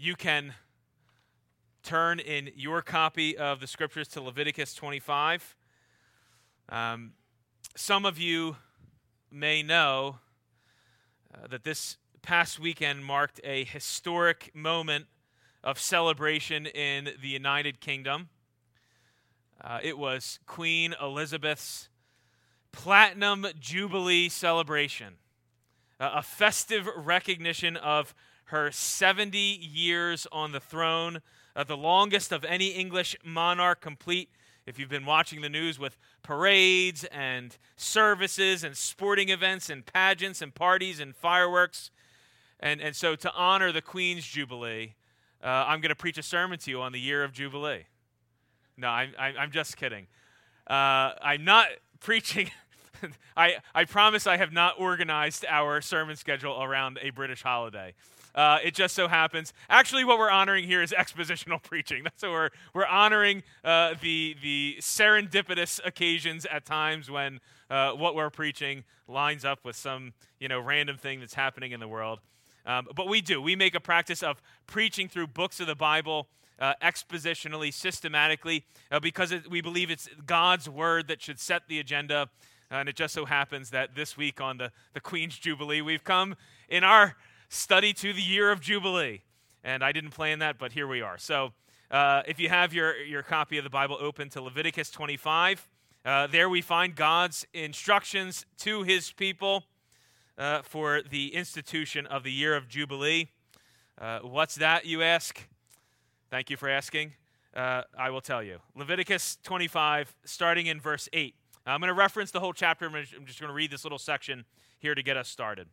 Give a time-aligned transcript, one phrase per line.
[0.00, 0.54] you can
[1.82, 5.56] turn in your copy of the scriptures to Leviticus 25.
[6.68, 7.14] Um,
[7.74, 8.56] some of you
[9.32, 10.18] may know
[11.34, 15.06] uh, that this past weekend marked a historic moment
[15.64, 18.28] of celebration in the United Kingdom.
[19.60, 21.88] Uh, it was Queen Elizabeth's
[22.70, 25.14] Platinum Jubilee celebration,
[25.98, 28.14] a festive recognition of
[28.48, 31.20] her 70 years on the throne,
[31.54, 34.30] uh, the longest of any English monarch, complete.
[34.66, 40.42] If you've been watching the news with parades and services and sporting events and pageants
[40.42, 41.90] and parties and fireworks.
[42.60, 44.94] And, and so, to honor the Queen's Jubilee,
[45.42, 47.84] uh, I'm going to preach a sermon to you on the year of Jubilee.
[48.76, 50.06] No, I'm, I'm just kidding.
[50.68, 51.68] Uh, I'm not
[52.00, 52.50] preaching.
[53.36, 57.94] I, I promise I have not organized our sermon schedule around a British holiday.
[58.38, 59.52] Uh, it just so happens.
[59.68, 62.04] Actually, what we're honoring here is expositional preaching.
[62.04, 68.14] That's what we're we're honoring uh, the the serendipitous occasions at times when uh, what
[68.14, 72.20] we're preaching lines up with some you know random thing that's happening in the world.
[72.64, 73.42] Um, but we do.
[73.42, 76.28] We make a practice of preaching through books of the Bible.
[76.60, 81.78] Uh, expositionally, systematically, uh, because it, we believe it's God's word that should set the
[81.78, 82.28] agenda.
[82.68, 86.34] And it just so happens that this week on the, the Queen's Jubilee, we've come
[86.68, 87.14] in our
[87.48, 89.22] study to the year of Jubilee.
[89.64, 91.18] And I didn't plan that, but here we are.
[91.18, 91.52] So
[91.90, 95.68] uh, if you have your, your copy of the Bible open to Leviticus 25,
[96.04, 99.64] uh, there we find God's instructions to his people
[100.36, 103.28] uh, for the institution of the year of Jubilee.
[104.00, 105.46] Uh, what's that, you ask?
[106.30, 107.14] Thank you for asking.
[107.54, 108.58] Uh, I will tell you.
[108.76, 111.34] Leviticus 25, starting in verse 8.
[111.66, 112.86] I'm going to reference the whole chapter.
[112.86, 114.44] I'm just going to read this little section
[114.78, 115.68] here to get us started.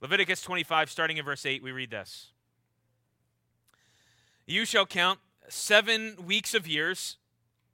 [0.00, 2.30] Leviticus 25, starting in verse 8, we read this
[4.46, 7.16] You shall count seven weeks of years,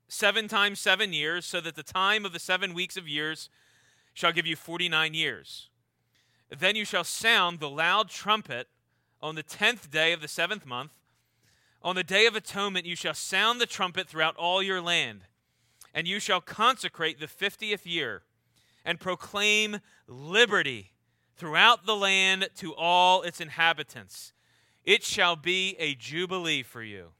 [0.08, 3.48] seven times seven years, so that the time of the seven weeks of years
[4.12, 5.68] shall give you 49 years.
[6.56, 8.68] Then you shall sound the loud trumpet
[9.22, 10.92] on the tenth day of the seventh month.
[11.82, 15.22] On the day of atonement, you shall sound the trumpet throughout all your land,
[15.94, 18.22] and you shall consecrate the fiftieth year
[18.84, 20.92] and proclaim liberty
[21.40, 24.34] throughout the land to all its inhabitants.
[24.84, 27.12] It shall be a jubilee for you,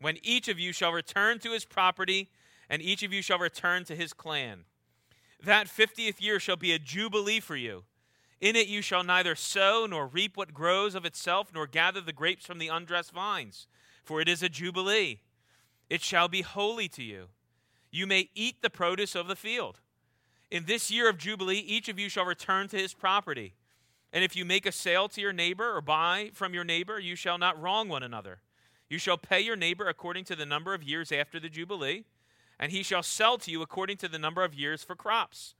[0.00, 2.30] when each of you shall return to his property,
[2.68, 4.64] and each of you shall return to his clan.
[5.40, 7.84] That fiftieth year shall be a jubilee for you.
[8.40, 12.12] In it you shall neither sow nor reap what grows of itself, nor gather the
[12.12, 13.68] grapes from the undressed vines,
[14.02, 15.20] for it is a jubilee.
[15.88, 17.26] It shall be holy to you.
[17.92, 19.78] You may eat the produce of the field.
[20.54, 23.54] In this year of Jubilee, each of you shall return to his property.
[24.12, 27.16] And if you make a sale to your neighbor or buy from your neighbor, you
[27.16, 28.38] shall not wrong one another.
[28.88, 32.04] You shall pay your neighbor according to the number of years after the Jubilee,
[32.56, 35.56] and he shall sell to you according to the number of years for crops.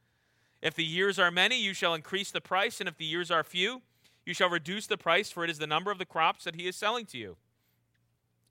[0.62, 3.42] If the years are many, you shall increase the price, and if the years are
[3.42, 3.82] few,
[4.24, 6.68] you shall reduce the price, for it is the number of the crops that he
[6.68, 7.36] is selling to you.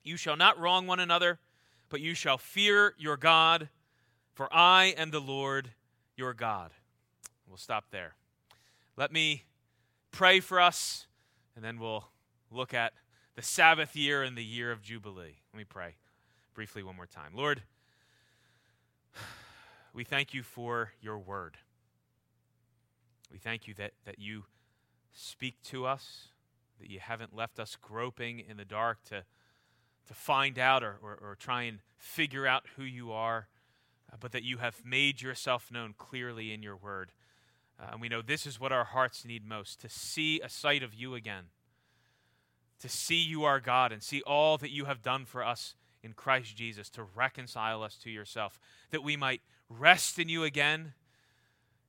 [0.02, 1.38] You shall not wrong one another,
[1.88, 3.70] but you shall fear your God,
[4.34, 5.70] for I am the Lord
[6.16, 6.72] your God.
[7.48, 8.14] We'll stop there.
[8.96, 9.44] Let me
[10.12, 11.06] pray for us,
[11.56, 12.06] and then we'll
[12.50, 12.92] look at
[13.34, 15.36] the Sabbath year and the year of Jubilee.
[15.52, 15.96] Let me pray
[16.54, 17.32] briefly one more time.
[17.34, 17.62] Lord,
[19.92, 21.56] we thank you for your word.
[23.30, 24.44] We thank you that, that you
[25.12, 26.28] speak to us,
[26.80, 29.24] that you haven't left us groping in the dark to,
[30.06, 33.48] to find out or, or, or try and figure out who you are,
[34.20, 37.12] but that you have made yourself known clearly in your word.
[37.80, 40.82] Uh, and we know this is what our hearts need most to see a sight
[40.82, 41.44] of you again,
[42.80, 46.12] to see you, our God, and see all that you have done for us in
[46.12, 48.60] Christ Jesus to reconcile us to yourself,
[48.90, 50.92] that we might rest in you again,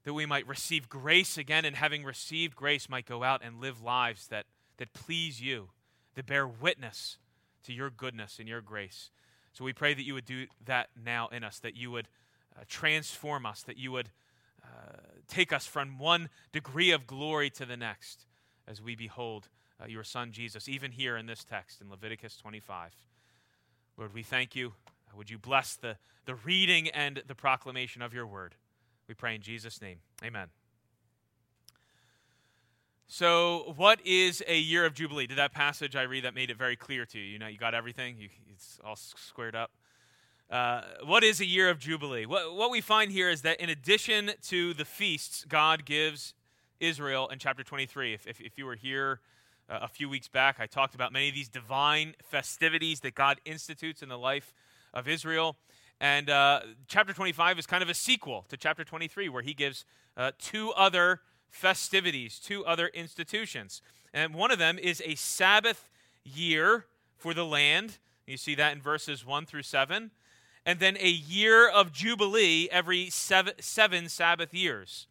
[0.06, 3.82] that we might receive grace again, and having received grace, might go out and live
[3.82, 4.46] lives that,
[4.78, 5.70] that please you,
[6.16, 7.18] that bear witness
[7.64, 9.12] to your goodness and your grace.
[9.56, 12.10] So we pray that you would do that now in us, that you would
[12.58, 14.10] uh, transform us, that you would
[14.62, 14.98] uh,
[15.30, 18.26] take us from one degree of glory to the next
[18.68, 19.48] as we behold
[19.82, 22.92] uh, your Son Jesus, even here in this text in Leviticus 25.
[23.98, 24.74] Lord, we thank you.
[25.16, 28.56] Would you bless the, the reading and the proclamation of your word?
[29.08, 30.00] We pray in Jesus' name.
[30.22, 30.50] Amen.
[33.08, 35.28] So, what is a year of Jubilee?
[35.28, 37.24] Did that passage I read that made it very clear to you?
[37.24, 38.18] You know, you got everything?
[38.18, 39.70] You, it's all squared up?
[40.50, 42.26] Uh, what is a year of Jubilee?
[42.26, 46.34] What, what we find here is that in addition to the feasts God gives
[46.80, 49.20] Israel in chapter 23, if, if, if you were here
[49.70, 53.40] uh, a few weeks back, I talked about many of these divine festivities that God
[53.46, 54.52] institutes in the life
[54.96, 55.58] of Israel.
[56.02, 59.86] And uh, chapter 25 is kind of a sequel to chapter 23, where he gives
[60.18, 61.22] uh, two other
[61.56, 63.82] festivities, two other institutions.
[64.14, 65.90] And one of them is a Sabbath
[66.24, 66.86] year
[67.18, 67.98] for the land.
[68.28, 70.12] You see that in verses 1 through 7.
[70.66, 75.08] And then a year of Jubilee every seven, seven Sabbath years.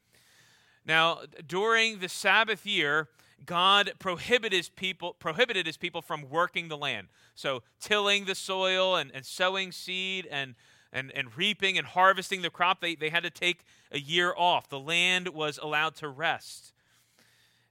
[0.85, 3.09] Now, during the Sabbath year,
[3.47, 7.09] God prohibited his people, prohibited his people from working the land.
[7.35, 10.55] So, tilling the soil and, and sowing seed and,
[10.95, 14.69] and, and reaping and harvesting the crop, they, they had to take a year off.
[14.69, 16.73] The land was allowed to rest.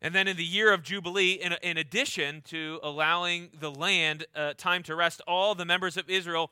[0.02, 4.54] And then in the year of Jubilee, in, in addition to allowing the land uh,
[4.58, 6.52] time to rest, all the members of Israel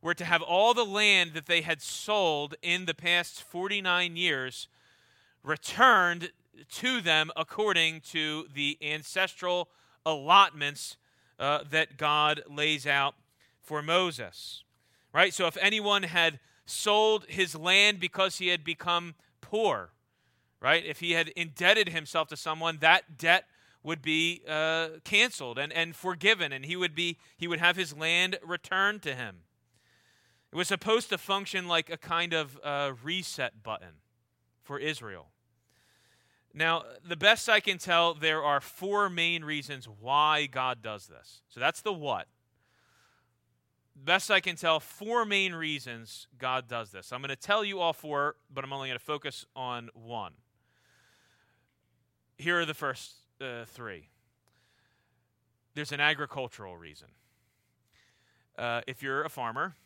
[0.00, 4.68] were to have all the land that they had sold in the past 49 years
[5.42, 6.30] returned
[6.70, 9.68] to them according to the ancestral
[10.06, 10.96] allotments
[11.38, 13.14] uh, that God lays out
[13.62, 14.62] for Moses.
[15.16, 15.32] Right?
[15.32, 19.92] So if anyone had sold his land because he had become poor,
[20.60, 20.84] right?
[20.84, 23.46] If he had indebted himself to someone, that debt
[23.82, 27.96] would be uh, canceled and, and forgiven, and he would be he would have his
[27.96, 29.36] land returned to him.
[30.52, 34.02] It was supposed to function like a kind of uh, reset button
[34.62, 35.28] for Israel.
[36.52, 41.40] Now, the best I can tell, there are four main reasons why God does this.
[41.48, 42.28] So that's the what.
[43.96, 47.12] Best I can tell, four main reasons God does this.
[47.12, 50.32] I'm going to tell you all four, but I'm only going to focus on one.
[52.36, 54.08] Here are the first uh, three
[55.76, 57.08] there's an agricultural reason.
[58.58, 59.76] Uh, if you're a farmer,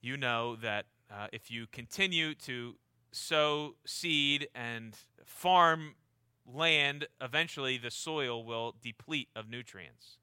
[0.00, 2.76] you know that uh, if you continue to
[3.10, 5.96] sow seed and farm
[6.46, 10.18] land, eventually the soil will deplete of nutrients.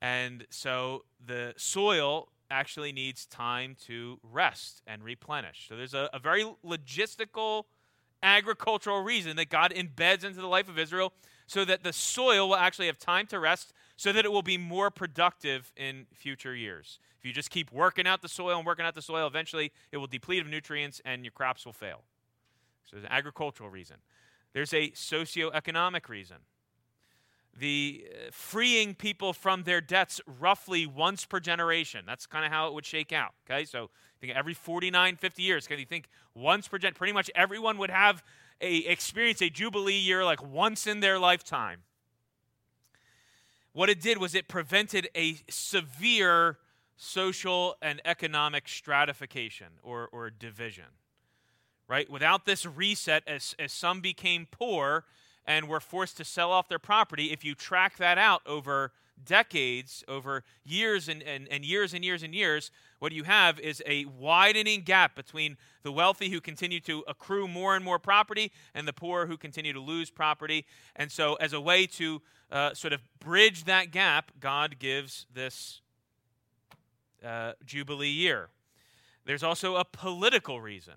[0.00, 5.66] And so the soil actually needs time to rest and replenish.
[5.68, 7.64] So there's a, a very logistical,
[8.22, 11.12] agricultural reason that God embeds into the life of Israel
[11.46, 14.58] so that the soil will actually have time to rest so that it will be
[14.58, 16.98] more productive in future years.
[17.18, 19.96] If you just keep working out the soil and working out the soil, eventually it
[19.96, 22.02] will deplete of nutrients and your crops will fail.
[22.84, 23.96] So there's an agricultural reason.
[24.52, 26.36] There's a socioeconomic reason.
[27.56, 32.04] The uh, freeing people from their debts roughly once per generation.
[32.06, 33.34] That's kind of how it would shake out.
[33.48, 35.66] Okay, so I think every 49, 50 years.
[35.66, 36.94] Can you think once per gen?
[36.94, 38.22] Pretty much everyone would have
[38.60, 41.82] a experience a jubilee year like once in their lifetime.
[43.72, 46.58] What it did was it prevented a severe
[46.96, 50.84] social and economic stratification or, or division.
[51.86, 52.10] Right?
[52.10, 55.04] Without this reset, as, as some became poor
[55.48, 58.92] and were forced to sell off their property, if you track that out over
[59.24, 63.82] decades, over years and, and, and years and years and years, what you have is
[63.86, 68.86] a widening gap between the wealthy who continue to accrue more and more property and
[68.86, 70.66] the poor who continue to lose property.
[70.94, 72.20] And so, as a way to
[72.52, 75.80] uh, sort of bridge that gap, God gives this
[77.24, 78.50] uh, Jubilee year.
[79.24, 80.94] There's also a political reason.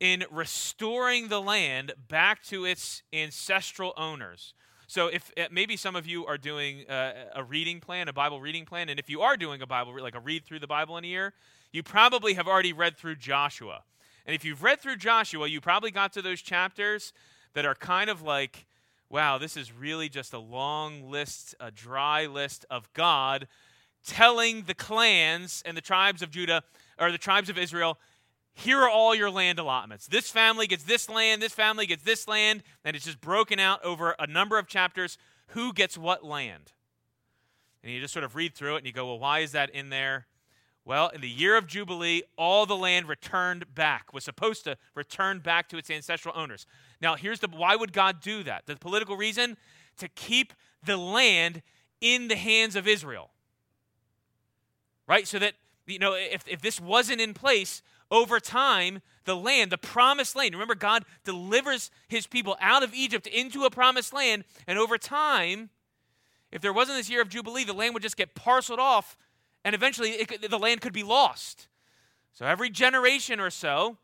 [0.00, 4.54] In restoring the land back to its ancestral owners.
[4.86, 8.40] So, if uh, maybe some of you are doing uh, a reading plan, a Bible
[8.40, 10.96] reading plan, and if you are doing a Bible, like a read through the Bible
[10.96, 11.34] in a year,
[11.70, 13.82] you probably have already read through Joshua.
[14.26, 17.12] And if you've read through Joshua, you probably got to those chapters
[17.52, 18.66] that are kind of like
[19.10, 23.48] wow, this is really just a long list, a dry list of God
[24.06, 26.62] telling the clans and the tribes of Judah,
[26.98, 27.98] or the tribes of Israel,
[28.60, 30.06] here are all your land allotments.
[30.06, 33.82] This family gets this land, this family gets this land, and it's just broken out
[33.84, 36.72] over a number of chapters who gets what land.
[37.82, 39.70] And you just sort of read through it and you go, well, why is that
[39.70, 40.26] in there?
[40.84, 45.40] Well, in the year of Jubilee, all the land returned back, was supposed to return
[45.40, 46.66] back to its ancestral owners.
[47.00, 48.66] Now, here's the why would God do that?
[48.66, 49.56] The political reason?
[49.98, 50.52] To keep
[50.84, 51.62] the land
[52.00, 53.30] in the hands of Israel.
[55.06, 55.26] Right?
[55.26, 55.54] So that,
[55.86, 60.54] you know, if, if this wasn't in place, over time, the land, the promised land,
[60.54, 65.70] remember, God delivers his people out of Egypt into a promised land, and over time,
[66.50, 69.16] if there wasn't this year of Jubilee, the land would just get parceled off
[69.64, 71.68] and eventually could, the land could be lost.
[72.32, 73.98] So every generation or so,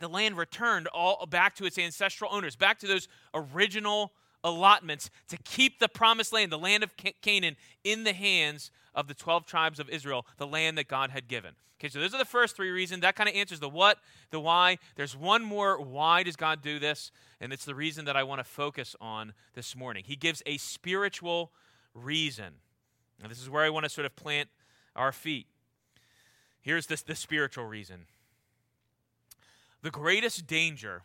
[0.00, 4.12] the land returned all back to its ancestral owners, back to those original
[4.44, 6.92] allotments to keep the promised land, the land of
[7.22, 11.28] Canaan, in the hands of the 12 tribes of Israel, the land that God had
[11.28, 11.54] given.
[11.78, 13.02] Okay, so those are the first three reasons.
[13.02, 13.98] That kind of answers the what,
[14.30, 14.78] the why.
[14.96, 17.12] There's one more why does God do this?
[17.40, 20.02] And it's the reason that I want to focus on this morning.
[20.04, 21.52] He gives a spiritual
[21.94, 22.54] reason.
[23.22, 24.48] And this is where I want to sort of plant
[24.96, 25.46] our feet.
[26.60, 28.06] Here's this the spiritual reason.
[29.82, 31.02] The greatest danger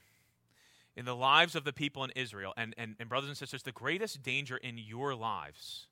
[0.96, 3.72] in the lives of the people in Israel, and, and, and brothers and sisters, the
[3.72, 5.88] greatest danger in your lives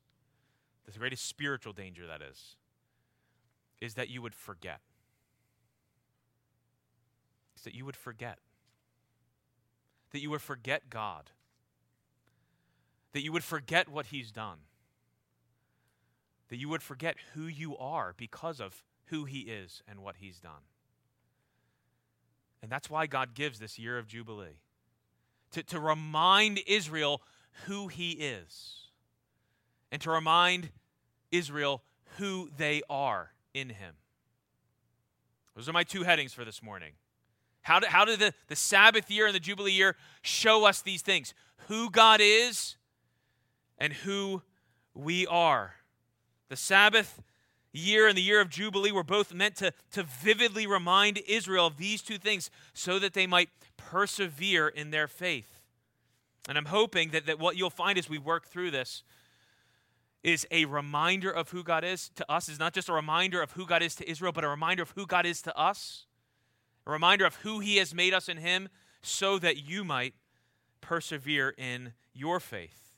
[0.90, 2.56] the greatest spiritual danger that is,
[3.80, 4.80] is that you would forget.
[7.56, 8.38] Is that you would forget.
[10.10, 11.30] That you would forget God.
[13.12, 14.58] That you would forget what He's done.
[16.48, 20.40] That you would forget who you are because of who He is and what He's
[20.40, 20.66] done.
[22.62, 24.60] And that's why God gives this year of Jubilee
[25.52, 27.22] to, to remind Israel
[27.66, 28.82] who He is
[29.90, 30.70] and to remind
[31.30, 31.82] Israel
[32.18, 33.94] who they are in him.
[35.54, 36.92] Those are my two headings for this morning.
[37.60, 41.34] How did, how the, the Sabbath year and the Jubilee year show us these things?
[41.68, 42.76] Who God is
[43.78, 44.42] and who
[44.94, 45.74] we are.
[46.48, 47.22] The Sabbath
[47.72, 51.78] year and the year of Jubilee were both meant to, to vividly remind Israel of
[51.78, 55.60] these two things so that they might persevere in their faith.
[56.48, 59.02] And I'm hoping that, that what you'll find as we work through this
[60.22, 63.52] is a reminder of who God is to us, is not just a reminder of
[63.52, 66.06] who God is to Israel, but a reminder of who God is to us,
[66.86, 68.68] a reminder of who He has made us in Him,
[69.02, 70.14] so that you might
[70.80, 72.96] persevere in your faith.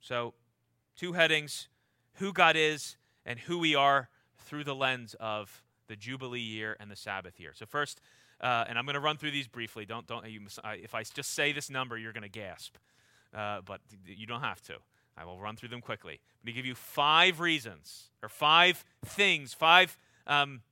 [0.00, 0.34] So,
[0.96, 1.68] two headings
[2.14, 6.90] who God is and who we are through the lens of the Jubilee year and
[6.90, 7.52] the Sabbath year.
[7.54, 8.00] So, first,
[8.40, 9.84] uh, and I'm going to run through these briefly.
[9.84, 10.40] Don't, don't, you,
[10.74, 12.76] if I just say this number, you're going to gasp.
[13.34, 14.74] Uh, but you don't have to.
[15.16, 16.14] I will run through them quickly.
[16.14, 20.62] I'm going to give you five reasons, or five things, five um,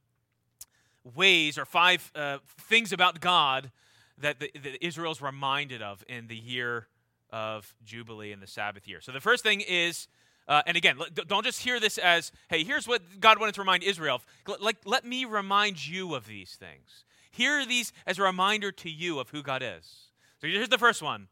[1.15, 3.71] ways, or five uh, things about God
[4.19, 6.89] that, the, that Israel's reminded of in the year
[7.31, 9.01] of Jubilee and the Sabbath year.
[9.01, 10.07] So the first thing is,
[10.49, 13.83] uh, and again, don't just hear this as, hey, here's what God wanted to remind
[13.83, 14.61] Israel of.
[14.61, 17.05] Like, let me remind you of these things.
[17.31, 20.09] Hear these as a reminder to you of who God is.
[20.41, 21.29] So here's the first one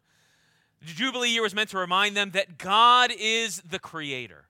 [0.81, 4.45] the Jubilee year was meant to remind them that God is the creator.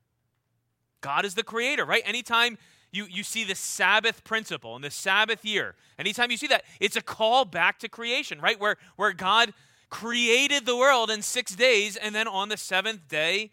[1.00, 2.02] God is the creator, right?
[2.04, 2.58] Anytime
[2.92, 6.96] you, you see the Sabbath principle and the Sabbath year, anytime you see that, it's
[6.96, 8.60] a call back to creation, right?
[8.60, 9.54] Where, where God
[9.88, 13.50] created the world in six days, and then on the seventh day,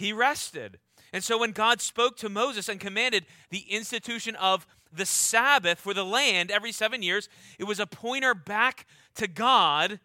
[0.00, 0.78] he rested.
[1.12, 5.92] And so when God spoke to Moses and commanded the institution of the Sabbath for
[5.92, 7.28] the land every seven years,
[7.58, 10.00] it was a pointer back to God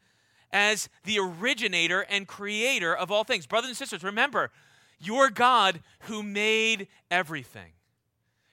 [0.51, 3.47] as the originator and creator of all things.
[3.47, 4.51] Brothers and sisters, remember,
[4.99, 7.71] your God who made everything,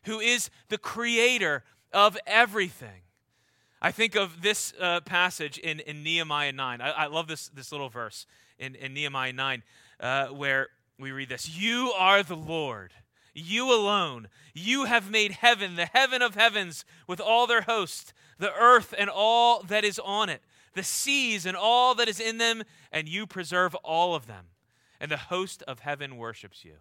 [0.05, 3.03] who is the creator of everything.
[3.81, 6.81] I think of this uh, passage in, in Nehemiah 9.
[6.81, 8.27] I, I, love this, this little verse
[8.61, 9.63] in, in Nehemiah 9
[9.99, 10.69] uh, where
[10.99, 12.93] we read this You are the Lord,
[13.35, 14.29] you alone.
[14.55, 19.09] You have made heaven, the heaven of heavens, with all their hosts, the earth and
[19.09, 20.43] all that is on it
[20.75, 24.47] the seas and all that is in them, and you preserve all of them.
[25.01, 26.75] And the host of heaven worships you.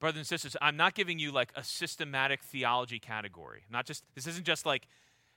[0.00, 3.64] Brothers and sisters, I'm not giving you like a systematic theology category.
[3.70, 4.86] not just this isn't just like,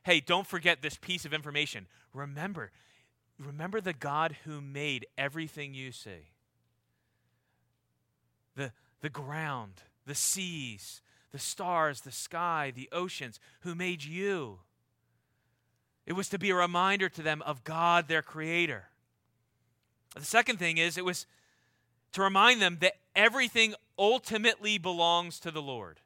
[0.04, 1.88] hey, don't forget this piece of information.
[2.14, 2.72] Remember,
[3.39, 6.32] remember the God who made everything you see.
[8.56, 11.01] The, the ground, the seas,
[11.32, 14.60] the stars, the sky, the oceans, who made you.
[16.06, 18.86] It was to be a reminder to them of God, their creator.
[20.15, 21.27] The second thing is, it was
[22.13, 26.00] to remind them that everything ultimately belongs to the Lord.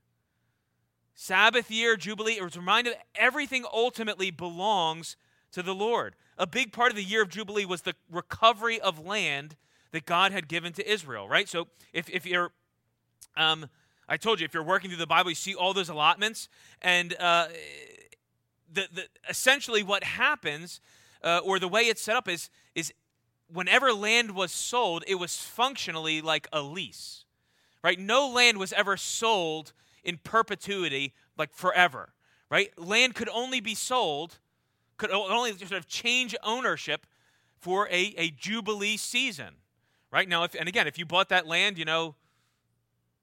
[1.13, 5.15] Sabbath year, Jubilee, it was to remind that everything ultimately belongs
[5.51, 6.15] to the Lord.
[6.37, 9.55] A big part of the year of Jubilee was the recovery of land
[9.91, 11.47] that God had given to Israel, right?
[11.47, 12.51] So if, if you're,
[13.35, 13.69] um,
[14.07, 16.49] I told you, if you're working through the Bible, you see all those allotments,
[16.81, 17.47] and uh,
[18.73, 20.81] the, the, essentially what happens,
[21.23, 22.93] uh, or the way it's set up, is, is
[23.51, 27.25] whenever land was sold, it was functionally like a lease,
[27.83, 27.99] right?
[27.99, 32.13] No land was ever sold in perpetuity, like forever,
[32.49, 32.77] right?
[32.79, 34.39] Land could only be sold,
[35.01, 37.07] could only sort of change ownership
[37.57, 39.55] for a, a jubilee season,
[40.11, 40.29] right?
[40.29, 42.13] Now, if, and again, if you bought that land, you know,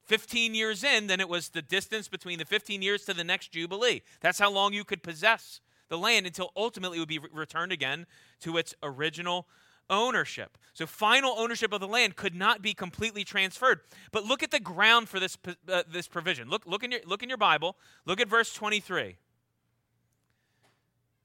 [0.07, 3.53] 15 years in, then it was the distance between the 15 years to the next
[3.53, 4.03] Jubilee.
[4.21, 7.71] That's how long you could possess the land until ultimately it would be re- returned
[7.71, 8.07] again
[8.41, 9.47] to its original
[9.89, 10.59] ownership.
[10.75, 13.83] So final ownership of the land could not be completely transferred.
[14.11, 16.49] But look at the ground for this, uh, this provision.
[16.49, 17.77] Look, look, in your, look in your Bible.
[18.05, 19.17] Look at verse 23.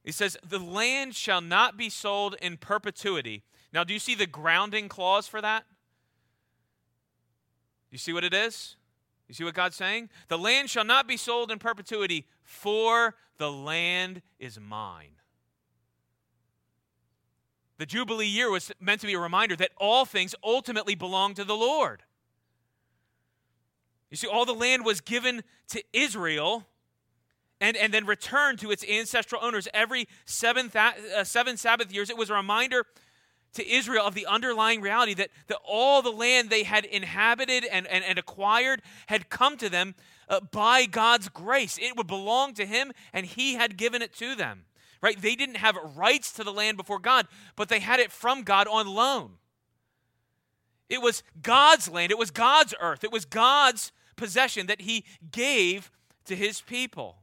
[0.04, 3.44] He says, The land shall not be sold in perpetuity.
[3.72, 5.64] Now, do you see the grounding clause for that?
[7.90, 8.76] You see what it is?
[9.28, 10.10] You see what God's saying?
[10.28, 15.16] The land shall not be sold in perpetuity, for the land is mine.
[17.78, 21.44] The Jubilee year was meant to be a reminder that all things ultimately belong to
[21.44, 22.04] the Lord.
[24.10, 26.68] You see, all the land was given to Israel
[27.64, 32.10] and, and then returned to its ancestral owners every seven, uh, seven Sabbath years.
[32.10, 32.86] It was a reminder
[33.54, 37.88] to Israel of the underlying reality that, that all the land they had inhabited and,
[37.88, 39.96] and, and acquired had come to them
[40.28, 41.80] uh, by God's grace.
[41.82, 44.66] It would belong to Him, and He had given it to them.
[45.02, 45.20] Right?
[45.20, 48.68] They didn't have rights to the land before God, but they had it from God
[48.68, 49.36] on loan.
[50.90, 55.92] It was God's land, it was God's earth, it was God's possession that He gave
[56.26, 57.23] to His people.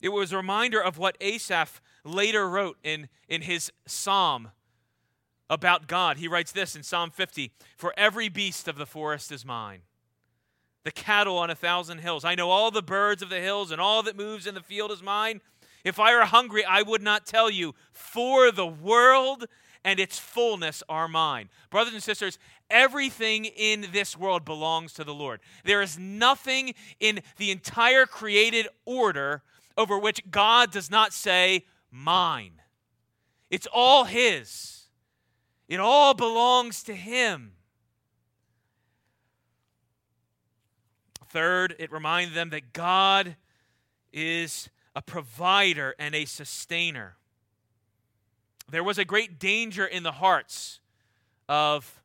[0.00, 4.50] It was a reminder of what Asaph later wrote in, in his psalm
[5.48, 6.18] about God.
[6.18, 9.82] He writes this in Psalm 50 For every beast of the forest is mine,
[10.84, 12.24] the cattle on a thousand hills.
[12.24, 14.90] I know all the birds of the hills, and all that moves in the field
[14.90, 15.40] is mine.
[15.84, 19.46] If I were hungry, I would not tell you, for the world
[19.84, 21.48] and its fullness are mine.
[21.70, 25.38] Brothers and sisters, everything in this world belongs to the Lord.
[25.64, 29.42] There is nothing in the entire created order
[29.76, 32.60] over which God does not say, mine.
[33.50, 34.86] It's all His,
[35.68, 37.52] it all belongs to Him.
[41.28, 43.36] Third, it reminds them that God
[44.12, 47.16] is a provider and a sustainer.
[48.70, 50.80] There was a great danger in the hearts
[51.48, 52.02] of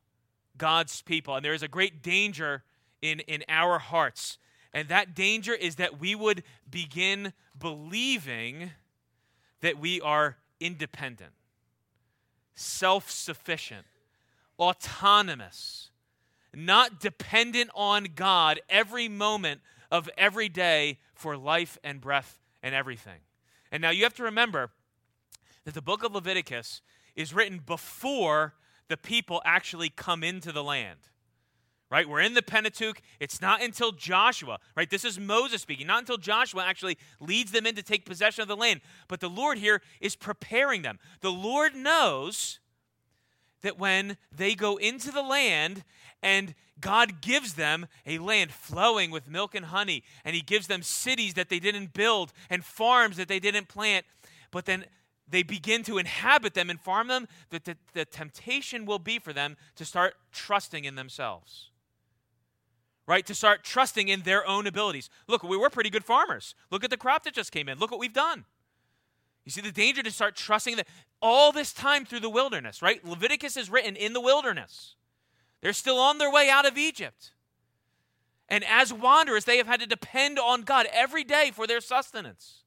[0.58, 2.62] God's people, and there is a great danger
[3.00, 4.38] in, in our hearts.
[4.72, 8.70] And that danger is that we would begin believing
[9.60, 11.32] that we are independent,
[12.54, 13.86] self sufficient,
[14.58, 15.90] autonomous,
[16.54, 23.20] not dependent on God every moment of every day for life and breath and everything.
[23.70, 24.70] And now you have to remember
[25.64, 26.80] that the book of Leviticus
[27.14, 28.54] is written before
[28.88, 30.98] the people actually come into the land
[31.92, 32.08] right?
[32.08, 33.02] We're in the Pentateuch.
[33.20, 34.88] It's not until Joshua, right?
[34.88, 38.48] This is Moses speaking, not until Joshua actually leads them in to take possession of
[38.48, 38.80] the land.
[39.08, 40.98] But the Lord here is preparing them.
[41.20, 42.60] The Lord knows
[43.60, 45.84] that when they go into the land
[46.22, 50.82] and God gives them a land flowing with milk and honey, and He gives them
[50.82, 54.06] cities that they didn't build and farms that they didn't plant,
[54.50, 54.86] but then
[55.28, 59.34] they begin to inhabit them and farm them, that the, the temptation will be for
[59.34, 61.68] them to start trusting in themselves
[63.06, 63.24] right?
[63.26, 65.10] To start trusting in their own abilities.
[65.28, 66.54] Look, we were pretty good farmers.
[66.70, 67.78] Look at the crop that just came in.
[67.78, 68.44] Look what we've done.
[69.44, 70.86] You see the danger to start trusting that
[71.20, 73.04] all this time through the wilderness, right?
[73.04, 74.94] Leviticus is written in the wilderness.
[75.60, 77.32] They're still on their way out of Egypt.
[78.48, 82.62] And as wanderers, they have had to depend on God every day for their sustenance.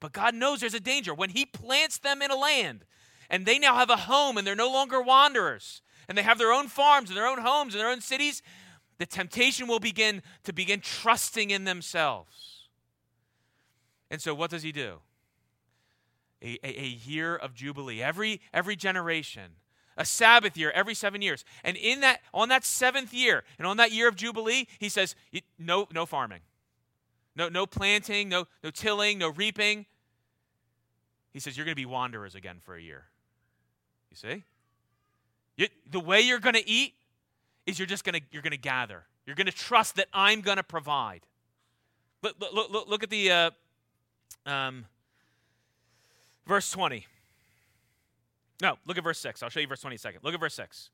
[0.00, 1.12] But God knows there's a danger.
[1.12, 2.84] When He plants them in a land
[3.28, 6.52] and they now have a home and they're no longer wanderers and they have their
[6.52, 8.42] own farms and their own homes and their own cities,
[8.98, 12.68] the temptation will begin to begin trusting in themselves.
[14.10, 14.98] And so, what does he do?
[16.42, 18.02] A, a, a, year of jubilee.
[18.02, 19.52] Every every generation.
[19.96, 21.44] A sabbath year every seven years.
[21.64, 25.16] And in that on that seventh year and on that year of jubilee he says
[25.58, 26.40] no no farming.
[27.34, 29.86] No no planting no no tilling no reaping.
[31.32, 33.06] He says you're going to be wanderers again for a year.
[34.10, 34.44] You see?
[35.56, 36.94] You, the way you're going to eat
[37.68, 39.04] is you're just going to you're going to gather.
[39.26, 41.20] You're going to trust that I'm going to provide.
[42.22, 43.50] Look, look, look, look at the uh,
[44.46, 44.86] um,
[46.46, 47.06] verse 20.
[48.62, 49.42] No, look at verse 6.
[49.42, 50.20] I'll show you verse 20 in a second.
[50.24, 50.90] Look at verse 6.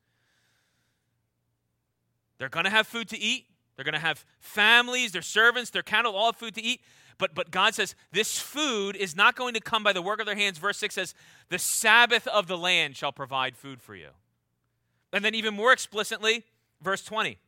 [2.38, 3.46] They're going to have food to eat.
[3.76, 6.80] They're going to have families, their servants, their cattle, all have food to eat.
[7.18, 10.26] But, but God says, this food is not going to come by the work of
[10.26, 10.58] their hands.
[10.58, 11.14] Verse 6 says,
[11.48, 14.08] the Sabbath of the land shall provide food for you.
[15.12, 16.44] And then, even more explicitly,
[16.84, 17.38] Verse 20.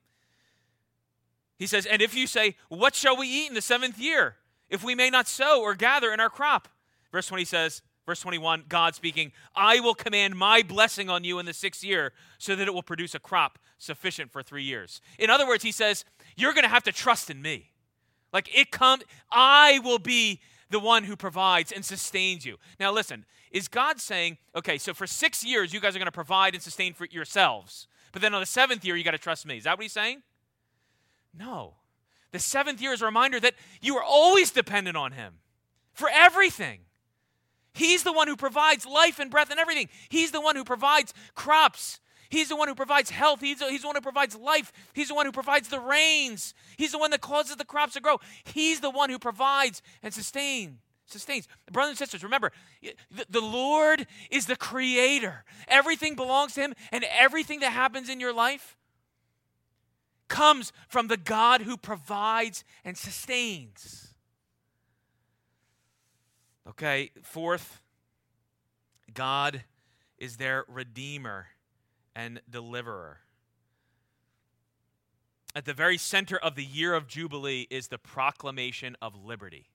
[1.59, 4.37] He says, And if you say, What shall we eat in the seventh year,
[4.69, 6.69] if we may not sow or gather in our crop?
[7.13, 11.47] Verse 20 says, Verse 21, God speaking, I will command my blessing on you in
[11.47, 15.01] the sixth year so that it will produce a crop sufficient for three years.
[15.19, 16.05] In other words, he says,
[16.37, 17.73] You're going to have to trust in me.
[18.33, 22.57] Like it comes, I will be the one who provides and sustains you.
[22.81, 26.13] Now, listen, is God saying, okay, so for six years, you guys are going to
[26.13, 29.45] provide and sustain for yourselves, but then on the seventh year, you got to trust
[29.45, 29.59] me?
[29.59, 30.23] Is that what he's saying?
[31.39, 31.75] No.
[32.33, 33.53] The seventh year is a reminder that
[33.83, 35.35] you are always dependent on him
[35.93, 36.81] for everything.
[37.75, 39.91] He's the one who provides life and breath and everything.
[40.09, 42.01] He's the one who provides crops.
[42.31, 43.43] He's the one who provides health.
[43.43, 44.73] He's the, he's the one who provides life.
[44.95, 46.55] He's the one who provides the rains.
[46.79, 48.17] He's the one that causes the crops to grow.
[48.45, 50.79] He's the one who provides and sustains.
[51.07, 51.47] Sustains.
[51.71, 52.51] Brothers and sisters, remember,
[53.29, 55.45] the, Lord is the creator.
[55.69, 58.77] Everything belongs to Him, and everything that happens in your life
[60.29, 64.15] comes from the God who provides and sustains.
[66.69, 67.81] Okay, fourth,
[69.15, 69.63] God
[70.19, 71.47] is their redeemer
[72.17, 73.21] and deliverer.
[75.55, 79.69] At the very center of the year of Jubilee is the proclamation of liberty.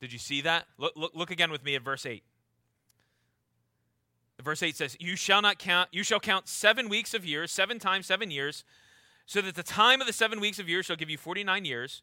[0.00, 0.66] Did you see that?
[0.78, 2.22] Look, look, look again with me at verse 8.
[4.42, 7.78] Verse 8 says, You shall not count, you shall count seven weeks of years, seven
[7.78, 8.64] times seven years,
[9.26, 12.02] so that the time of the seven weeks of years shall give you 49 years.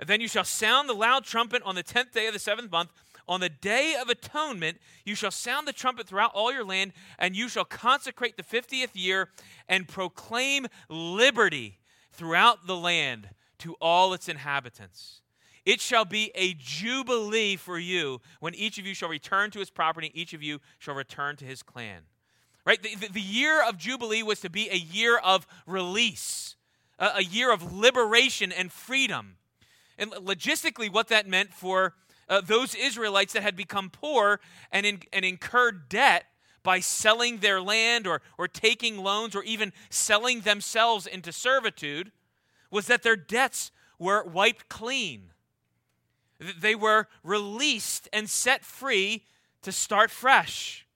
[0.00, 2.70] And then you shall sound the loud trumpet on the tenth day of the seventh
[2.70, 2.92] month.
[3.26, 7.36] On the day of atonement, you shall sound the trumpet throughout all your land, and
[7.36, 9.28] you shall consecrate the fiftieth year
[9.68, 11.78] and proclaim liberty
[12.12, 15.20] throughout the land to all its inhabitants.
[15.68, 19.68] It shall be a jubilee for you when each of you shall return to his
[19.68, 22.04] property, each of you shall return to his clan.
[22.64, 22.82] Right?
[22.82, 26.56] The, the, the year of Jubilee was to be a year of release,
[26.98, 29.36] a, a year of liberation and freedom.
[29.98, 31.92] And logistically, what that meant for
[32.30, 34.40] uh, those Israelites that had become poor
[34.72, 36.24] and, in, and incurred debt
[36.62, 42.10] by selling their land or, or taking loans or even selling themselves into servitude
[42.70, 45.34] was that their debts were wiped clean.
[46.38, 49.24] They were released and set free
[49.62, 50.86] to start fresh.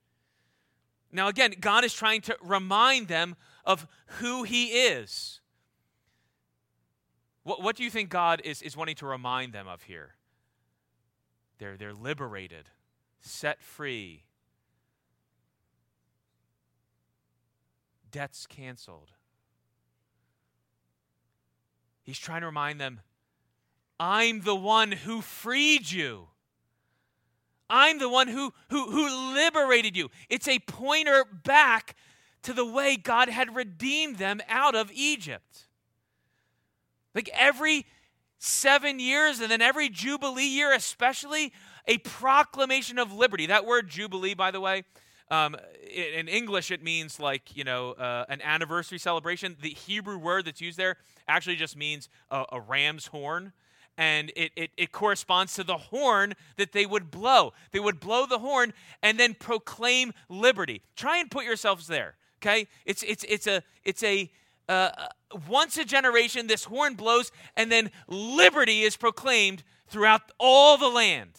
[1.11, 3.87] Now, again, God is trying to remind them of
[4.19, 5.41] who He is.
[7.43, 10.15] What, what do you think God is, is wanting to remind them of here?
[11.59, 12.69] They're, they're liberated,
[13.21, 14.23] set free,
[18.11, 19.11] debts canceled.
[22.03, 23.01] He's trying to remind them
[23.99, 26.27] I'm the one who freed you.
[27.69, 30.09] I'm the one who, who, who liberated you.
[30.29, 31.95] It's a pointer back
[32.43, 35.67] to the way God had redeemed them out of Egypt.
[37.15, 37.85] Like every
[38.37, 41.53] seven years, and then every Jubilee year, especially,
[41.87, 43.45] a proclamation of liberty.
[43.45, 44.83] That word Jubilee, by the way,
[45.31, 45.55] um,
[45.89, 49.55] in English, it means like, you know, uh, an anniversary celebration.
[49.61, 53.53] The Hebrew word that's used there actually just means a, a ram's horn
[53.97, 57.53] and it, it, it, corresponds to the horn that they would blow.
[57.71, 60.81] They would blow the horn and then proclaim liberty.
[60.95, 62.67] Try and put yourselves there, okay?
[62.85, 64.31] It's, it's, it's a, it's a
[64.69, 64.89] uh,
[65.47, 71.31] once a generation, this horn blows, and then liberty is proclaimed throughout all the land.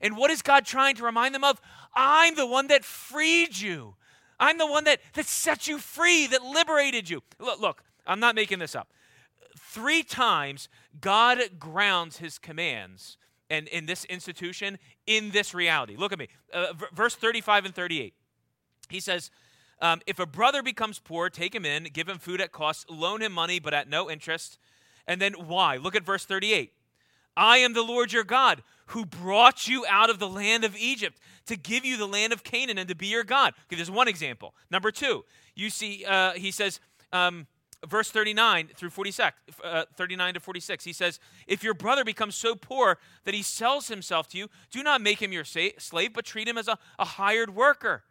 [0.00, 1.60] And what is God trying to remind them of?
[1.94, 3.94] I'm the one that freed you.
[4.38, 7.22] I'm the one that, that set you free, that liberated you.
[7.38, 8.88] Look, look, I'm not making this up.
[9.76, 10.70] Three times,
[11.02, 13.18] God grounds his commands
[13.50, 15.96] and in this institution in this reality.
[15.98, 16.28] Look at me.
[16.50, 18.14] Uh, v- verse 35 and 38.
[18.88, 19.30] He says,
[19.82, 23.20] um, If a brother becomes poor, take him in, give him food at cost, loan
[23.20, 24.56] him money, but at no interest.
[25.06, 25.76] And then why?
[25.76, 26.72] Look at verse 38.
[27.36, 31.18] I am the Lord your God who brought you out of the land of Egypt
[31.48, 33.52] to give you the land of Canaan and to be your God.
[33.66, 34.54] Okay, there's one example.
[34.70, 36.80] Number two, you see, uh, he says,
[37.12, 37.46] um,
[37.86, 42.54] verse 39 through 46, uh, 39 to 46 he says if your brother becomes so
[42.54, 46.48] poor that he sells himself to you do not make him your slave but treat
[46.48, 48.02] him as a, a hired worker.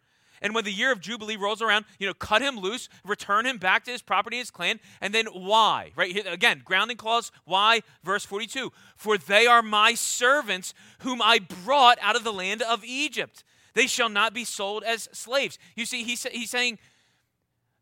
[0.41, 3.57] And when the year of jubilee rolls around you know cut him loose return him
[3.57, 5.91] back to his property his clan and then why?
[5.95, 7.81] Right here again grounding clause why?
[8.03, 12.83] Verse 42 for they are my servants whom i brought out of the land of
[12.83, 13.43] egypt.
[13.73, 15.59] They shall not be sold as slaves.
[15.75, 16.79] You see he's saying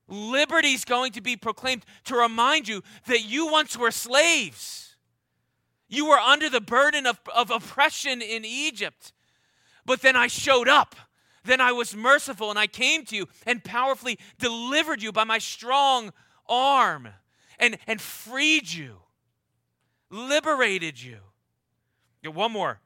[0.07, 4.95] Liberty is going to be proclaimed to remind you that you once were slaves.
[5.87, 9.13] You were under the burden of, of oppression in Egypt.
[9.85, 10.95] But then I showed up.
[11.43, 15.39] Then I was merciful and I came to you and powerfully delivered you by my
[15.39, 16.11] strong
[16.47, 17.09] arm
[17.59, 18.97] and, and freed you,
[20.09, 21.17] liberated you.
[22.21, 22.79] Get one more.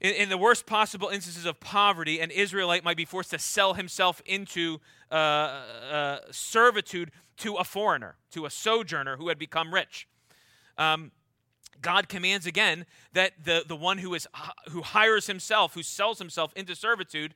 [0.00, 3.74] In, in, the worst possible instances of poverty, an Israelite might be forced to sell
[3.74, 4.78] himself into
[5.10, 10.06] uh, uh, servitude to a foreigner, to a sojourner who had become rich.
[10.76, 11.12] Um,
[11.80, 14.26] God commands again that the, the one who, is,
[14.70, 17.34] who hires himself, who sells himself into servitude,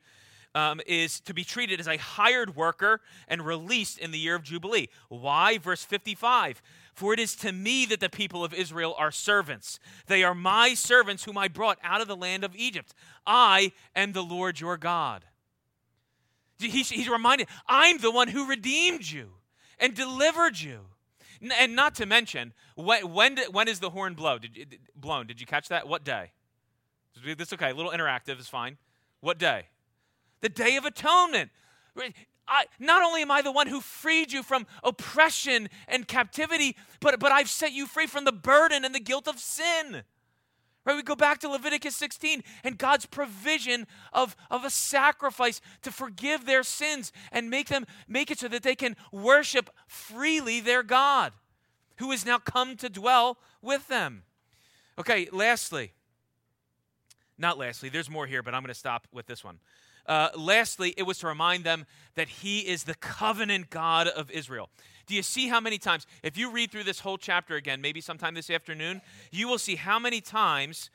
[0.54, 4.42] um, is to be treated as a hired worker and released in the year of
[4.42, 4.88] Jubilee.
[5.08, 5.58] Why?
[5.58, 6.60] Verse 55
[7.00, 9.80] For it is to me that the people of Israel are servants.
[10.06, 12.92] They are my servants whom I brought out of the land of Egypt.
[13.26, 15.24] I am the Lord your God.
[16.58, 19.30] He's, reminded, I'm the one who redeemed you
[19.78, 20.80] and delivered you.
[21.40, 24.38] And not to mention, when, when, when is the horn blow?
[24.38, 25.26] Did blown?
[25.26, 25.88] Did you catch that?
[25.88, 26.32] What day?
[27.24, 27.70] This okay.
[27.70, 28.76] A little interactive is fine.
[29.20, 29.68] What day?
[30.42, 31.50] The Day of Atonement.
[32.50, 37.20] I, not only am I the one who freed you from oppression and captivity, but,
[37.20, 40.02] but I've set you free from the burden and the guilt of sin.
[40.84, 40.96] Right?
[40.96, 46.44] We go back to Leviticus 16 and God's provision of, of a sacrifice to forgive
[46.44, 51.32] their sins and make them make it so that they can worship freely their God,
[51.98, 54.24] who has now come to dwell with them.
[54.98, 55.92] Okay, lastly,
[57.38, 59.60] not lastly, there's more here, but I'm going to stop with this one.
[60.06, 64.70] Uh, lastly, it was to remind them that He is the covenant God of Israel.
[65.06, 68.00] Do you see how many times, if you read through this whole chapter again, maybe
[68.00, 70.90] sometime this afternoon, you will see how many times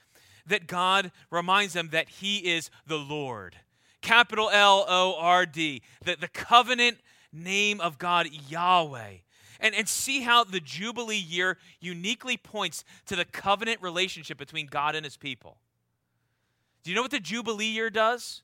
[0.46, 3.58] that God reminds them that He is the Lord.
[4.02, 6.98] Capital L O R D, the, the covenant
[7.34, 9.15] name of God, Yahweh.
[9.60, 14.96] And, and see how the Jubilee year uniquely points to the covenant relationship between God
[14.96, 15.58] and His people.
[16.84, 18.44] Do you know what the Jubilee year does?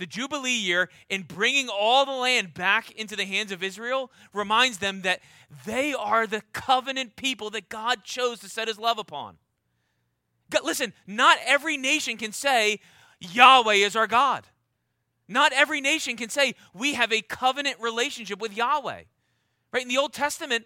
[0.00, 4.78] The Jubilee year, in bringing all the land back into the hands of Israel, reminds
[4.78, 5.20] them that
[5.66, 9.36] they are the covenant people that God chose to set his love upon.
[10.50, 12.80] God, listen, not every nation can say,
[13.20, 14.46] Yahweh is our God.
[15.28, 19.02] Not every nation can say, we have a covenant relationship with Yahweh.
[19.72, 19.82] Right?
[19.82, 20.64] In the Old Testament,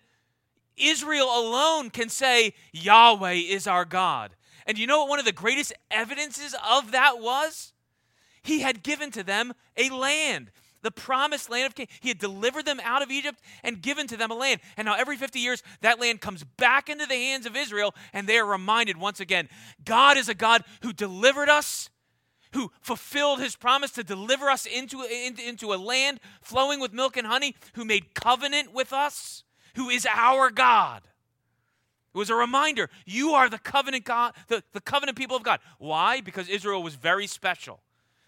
[0.77, 4.37] Israel alone can say, Yahweh is our God.
[4.65, 7.74] And you know what one of the greatest evidences of that was?
[8.45, 10.51] He had given to them a land,
[10.83, 11.89] the promised land of Canaan.
[12.01, 14.61] He had delivered them out of Egypt and given to them a land.
[14.77, 18.29] And now, every 50 years, that land comes back into the hands of Israel, and
[18.29, 19.49] they are reminded once again
[19.85, 21.89] God is a God who delivered us
[22.53, 27.17] who fulfilled his promise to deliver us into, into, into, a land flowing with milk
[27.17, 29.43] and honey, who made covenant with us,
[29.75, 31.03] who is our God.
[32.15, 35.59] It was a reminder you are the covenant God, the, the covenant people of God.
[35.81, 36.21] Why?
[36.21, 37.81] Because Israel was very special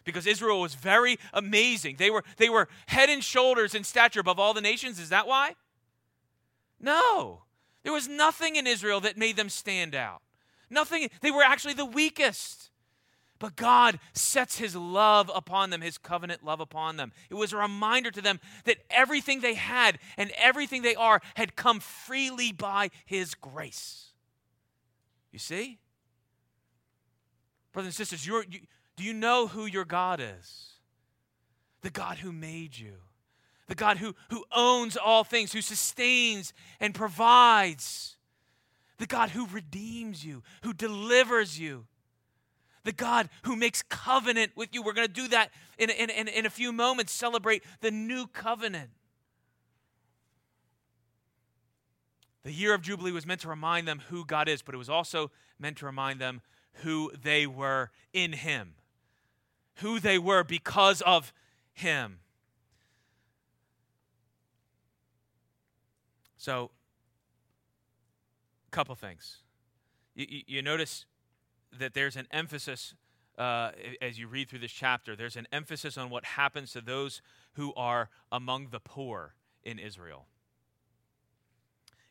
[0.06, 1.96] because Israel was very amazing.
[1.98, 4.98] They were, they were head and shoulders in stature above all the nations.
[4.98, 5.56] Is that why?
[6.80, 7.42] No.
[7.82, 10.22] There was nothing in Israel that made them stand out.
[10.70, 11.10] Nothing.
[11.20, 12.70] They were actually the weakest.
[13.38, 17.12] But God sets his love upon them, his covenant love upon them.
[17.28, 21.54] It was a reminder to them that everything they had and everything they are had
[21.54, 24.12] come freely by his grace.
[25.32, 25.78] You see?
[27.72, 28.60] Brothers and sisters, you're, you,
[28.96, 30.70] do you know who your God is?
[31.82, 32.94] The God who made you,
[33.68, 38.16] the God who, who owns all things, who sustains and provides,
[38.98, 41.86] the God who redeems you, who delivers you,
[42.84, 44.82] the God who makes covenant with you.
[44.82, 48.26] We're going to do that in, in, in, in a few moments, celebrate the new
[48.26, 48.90] covenant.
[52.44, 54.88] The year of Jubilee was meant to remind them who God is, but it was
[54.88, 56.40] also meant to remind them
[56.82, 58.74] who they were in Him
[59.76, 61.32] who they were because of
[61.72, 62.18] him.
[66.36, 66.70] So,
[68.68, 69.38] a couple things.
[70.14, 71.06] You, you, you, notice
[71.78, 72.94] that there's an emphasis
[73.38, 77.20] uh, as you read through this chapter, there's an emphasis on what happens to those
[77.54, 80.26] who are among the poor in Israel.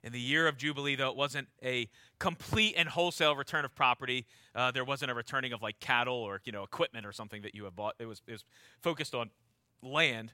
[0.06, 1.90] In the year of Jubilee, though it wasn't a
[2.20, 6.42] complete and wholesale return of property, uh, there wasn't a returning of like cattle or
[6.46, 7.96] you know equipment or something that you have bought.
[7.98, 8.44] It was, it was
[8.84, 9.32] focused on
[9.82, 10.34] land.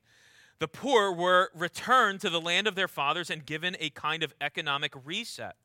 [0.59, 4.33] The poor were returned to the land of their fathers and given a kind of
[4.41, 5.55] economic reset.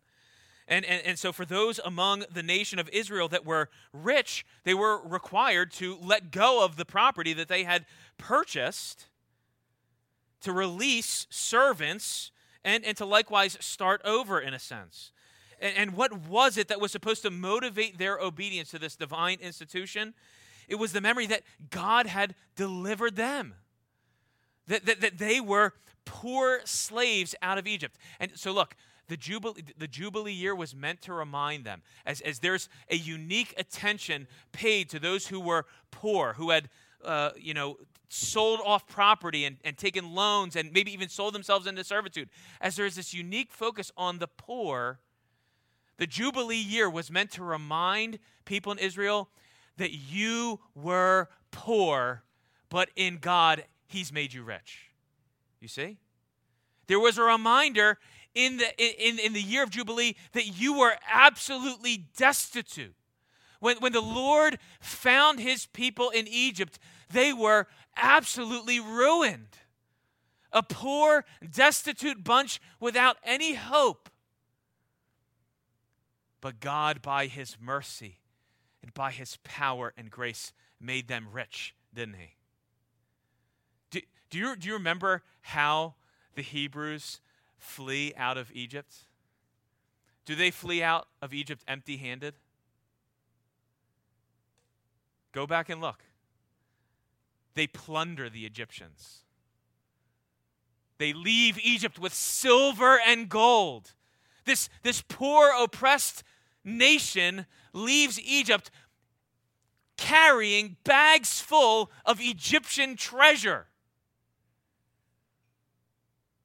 [0.69, 4.75] And, and, and so, for those among the nation of Israel that were rich, they
[4.75, 7.87] were required to let go of the property that they had
[8.19, 9.07] purchased
[10.43, 12.31] to release servants
[12.67, 15.13] and, and to likewise start over in a sense.
[15.61, 19.39] And, and what was it that was supposed to motivate their obedience to this divine
[19.41, 20.13] institution?
[20.69, 23.55] It was the memory that God had delivered them,
[24.67, 25.73] that, that, that they were
[26.05, 27.97] poor slaves out of Egypt.
[28.19, 28.75] And so, look,
[29.09, 33.55] the Jubilee, the Jubilee year was meant to remind them, as, as there's a unique
[33.57, 36.69] attention paid to those who were poor, who had,
[37.05, 41.67] uh, you know, sold off property and, and taken loans and maybe even sold themselves
[41.67, 42.29] into servitude,
[42.61, 45.01] as there is this unique focus on the poor,
[45.99, 49.31] The Jubilee year was meant to remind people in Israel
[49.79, 52.23] that you were poor,
[52.69, 54.91] but in God, He's made you rich.
[55.61, 55.99] You see?
[56.87, 57.99] There was a reminder
[58.35, 62.95] in the, in, in the year of Jubilee that you were absolutely destitute.
[63.61, 66.79] When, when the Lord found his people in Egypt,
[67.11, 67.67] they were
[67.97, 69.59] absolutely ruined.
[70.53, 74.09] A poor, destitute bunch without any hope.
[76.41, 78.21] But God, by his mercy
[78.83, 82.37] and by his power and grace, made them rich, didn't he?
[83.91, 85.95] Do, do, you, do you remember how
[86.35, 87.21] the Hebrews
[87.59, 88.95] flee out of Egypt?
[90.25, 92.35] Do they flee out of Egypt empty handed?
[95.33, 96.03] Go back and look.
[97.57, 99.25] They plunder the Egyptians.
[100.99, 103.95] They leave Egypt with silver and gold.
[104.45, 106.23] This, this poor, oppressed
[106.65, 108.71] nation leaves Egypt
[109.97, 113.67] carrying bags full of Egyptian treasure.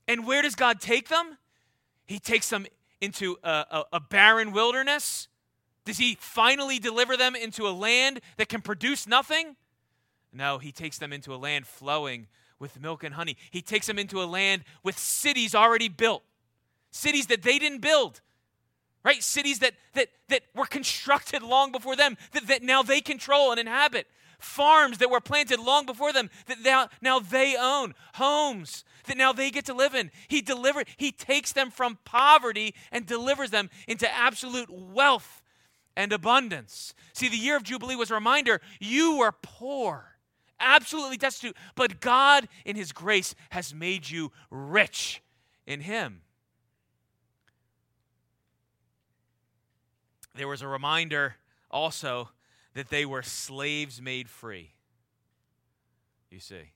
[0.08, 1.38] And where does God take them?
[2.08, 2.66] He takes them
[3.02, 5.28] into a, a, a, barren wilderness.
[5.86, 9.56] Does he finally deliver them into a land that can produce nothing?
[10.34, 12.28] No, he takes them into a land flowing
[12.60, 13.38] with milk and honey.
[13.50, 16.24] He takes them into a land with cities already built,
[16.92, 18.22] cities that they didn't build,
[19.04, 19.22] right?
[19.22, 23.60] Cities that, that, that were constructed long before them, that, that now they control and
[23.60, 24.08] inhabit.
[24.40, 27.94] Farms that were planted long before them, that now, now they own.
[28.16, 30.12] Homes that now they get to live in.
[30.28, 35.42] He deliver, he takes them from poverty and delivers them into absolute wealth
[35.96, 36.94] and abundance.
[37.14, 40.11] See, the year of Jubilee was a reminder you were poor,
[40.62, 45.22] absolutely destitute, but God, in His grace, has made you rich
[45.66, 46.22] in Him.
[50.36, 51.36] There was a reminder
[51.70, 52.30] also
[52.74, 54.72] that they were slaves made free.
[56.30, 56.72] You see.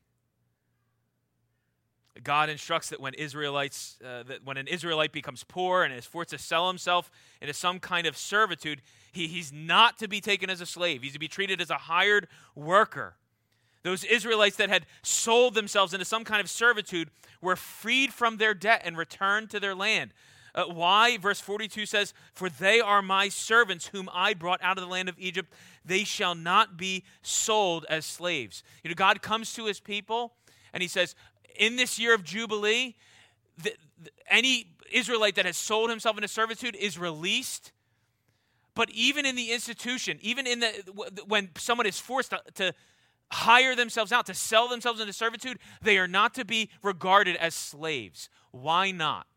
[2.24, 6.30] God instructs that when Israelites, uh, that when an Israelite becomes poor and is forced
[6.30, 10.62] to sell himself into some kind of servitude, he, he's not to be taken as
[10.62, 11.04] a slave.
[11.04, 13.15] He's to be treated as a hired worker.
[13.86, 18.56] Those Israelites that had sold themselves into some kind of servitude were freed from their
[18.56, 20.12] debt and returned to their land.
[20.56, 21.19] Uh, why?
[21.19, 25.08] Verse 42 says, For they are my servants, whom I brought out of the land
[25.08, 25.54] of Egypt.
[25.86, 28.63] They shall not be sold as slaves.
[28.84, 30.34] You know, God comes to his people
[30.74, 31.13] and he says,
[31.56, 32.95] in this year of Jubilee,
[33.62, 37.71] the, the, any Israelite that has sold himself into servitude is released.
[38.74, 40.69] But even in the institution, even in the
[41.28, 42.74] when someone is forced to, to
[43.32, 47.56] hire themselves out, to sell themselves into servitude, they are not to be regarded as
[47.56, 48.30] slaves.
[48.52, 49.28] Why not?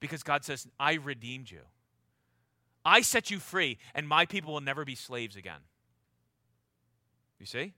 [0.00, 1.60] Because God says, I redeemed you.
[2.84, 5.60] I set you free, and my people will never be slaves again.
[7.38, 7.74] You see?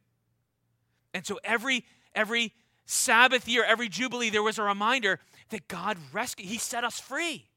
[1.13, 2.53] And so every every
[2.87, 7.49] Sabbath year, every Jubilee, there was a reminder that God rescued, He set us free.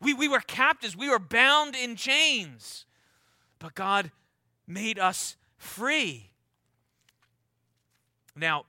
[0.00, 2.84] We, we were captives, we were bound in chains,
[3.58, 4.10] but God
[4.66, 6.30] made us free.
[8.36, 8.64] Now,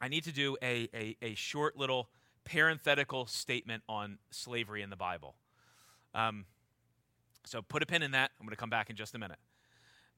[0.00, 2.08] I need to do a, a, a short little
[2.44, 5.36] parenthetical statement on slavery in the Bible.
[6.14, 6.46] Um,
[7.44, 8.30] so put a pin in that.
[8.38, 9.38] I'm going to come back in just a minute.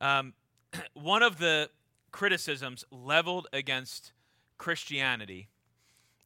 [0.00, 0.34] Um,
[0.94, 1.70] one of the
[2.10, 4.12] criticisms leveled against
[4.58, 5.48] Christianity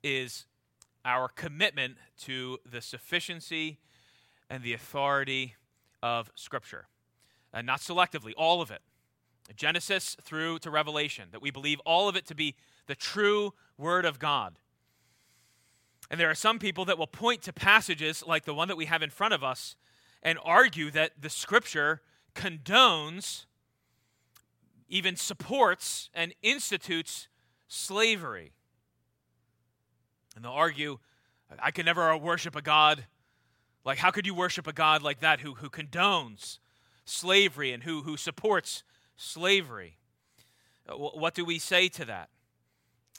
[0.03, 0.47] is
[1.05, 3.79] our commitment to the sufficiency
[4.51, 5.55] and the authority
[6.03, 6.89] of Scripture.
[7.53, 8.83] And not selectively, all of it.
[9.55, 12.57] Genesis through to Revelation, that we believe all of it to be
[12.87, 14.59] the true Word of God.
[16.11, 18.87] And there are some people that will point to passages like the one that we
[18.87, 19.77] have in front of us
[20.23, 22.01] and argue that the Scripture
[22.35, 23.47] condones,
[24.89, 27.29] even supports, and institutes
[27.69, 28.53] slavery.
[30.35, 30.99] And they'll argue,
[31.59, 33.07] I can never worship a God.
[33.85, 36.59] Like, how could you worship a God like that who, who condones
[37.05, 38.83] slavery and who, who supports
[39.17, 39.97] slavery?
[40.89, 42.29] Uh, what do we say to that?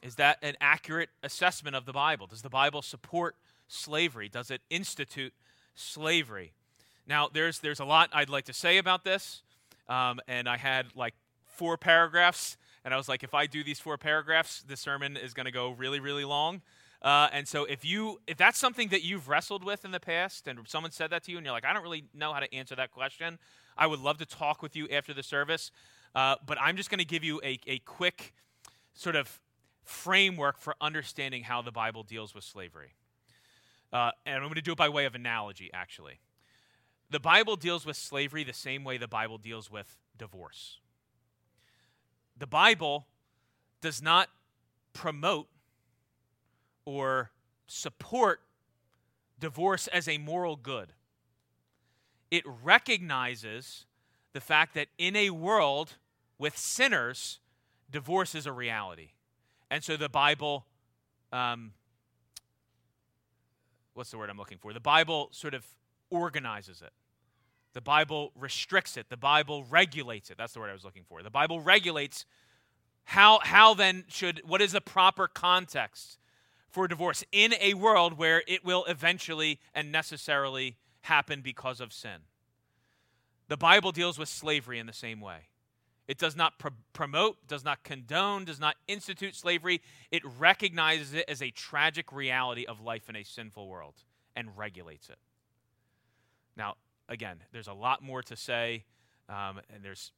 [0.03, 2.27] Is that an accurate assessment of the Bible?
[2.27, 3.35] Does the Bible support
[3.67, 4.29] slavery?
[4.29, 5.33] Does it institute
[5.75, 6.53] slavery?
[7.07, 9.41] Now, there's, there's a lot I'd like to say about this,
[9.87, 11.13] um, and I had like
[11.45, 15.33] four paragraphs and I was like, if I do these four paragraphs, this sermon is
[15.33, 16.61] going to go really, really long.
[17.01, 20.47] Uh, and so if you if that's something that you've wrestled with in the past
[20.47, 22.55] and someone said that to you and you're like, I don't really know how to
[22.55, 23.39] answer that question,
[23.77, 25.71] I would love to talk with you after the service.
[26.15, 28.33] Uh, but I'm just going to give you a, a quick
[28.93, 29.39] sort of
[29.83, 32.95] framework for understanding how the Bible deals with slavery.
[33.93, 36.19] Uh, and I'm going to do it by way of analogy, actually.
[37.09, 40.79] The Bible deals with slavery the same way the Bible deals with divorce.
[42.37, 43.07] The Bible
[43.81, 44.29] does not
[44.93, 45.47] promote
[46.85, 47.31] or
[47.67, 48.41] support
[49.39, 50.93] divorce as a moral good.
[52.29, 53.85] It recognizes
[54.33, 55.93] the fact that in a world
[56.37, 57.39] with sinners,
[57.89, 59.09] divorce is a reality.
[59.71, 60.65] And so the Bible,
[61.31, 61.71] um,
[63.93, 64.73] what's the word I'm looking for?
[64.73, 65.65] The Bible sort of
[66.09, 66.91] organizes it.
[67.73, 69.09] The Bible restricts it.
[69.09, 70.37] The Bible regulates it.
[70.37, 71.21] That's the word I was looking for.
[71.21, 72.25] The Bible regulates
[73.03, 76.17] how, how then should, what is the proper context
[76.69, 82.21] for divorce in a world where it will eventually and necessarily happen because of sin?
[83.47, 85.47] The Bible deals with slavery in the same way.
[86.07, 89.81] It does not pr- promote, does not condone, does not institute slavery.
[90.11, 93.95] It recognizes it as a tragic reality of life in a sinful world
[94.35, 95.17] and regulates it.
[96.55, 96.75] Now,
[97.09, 98.85] again, there's a lot more to say,
[99.29, 100.11] um, and there's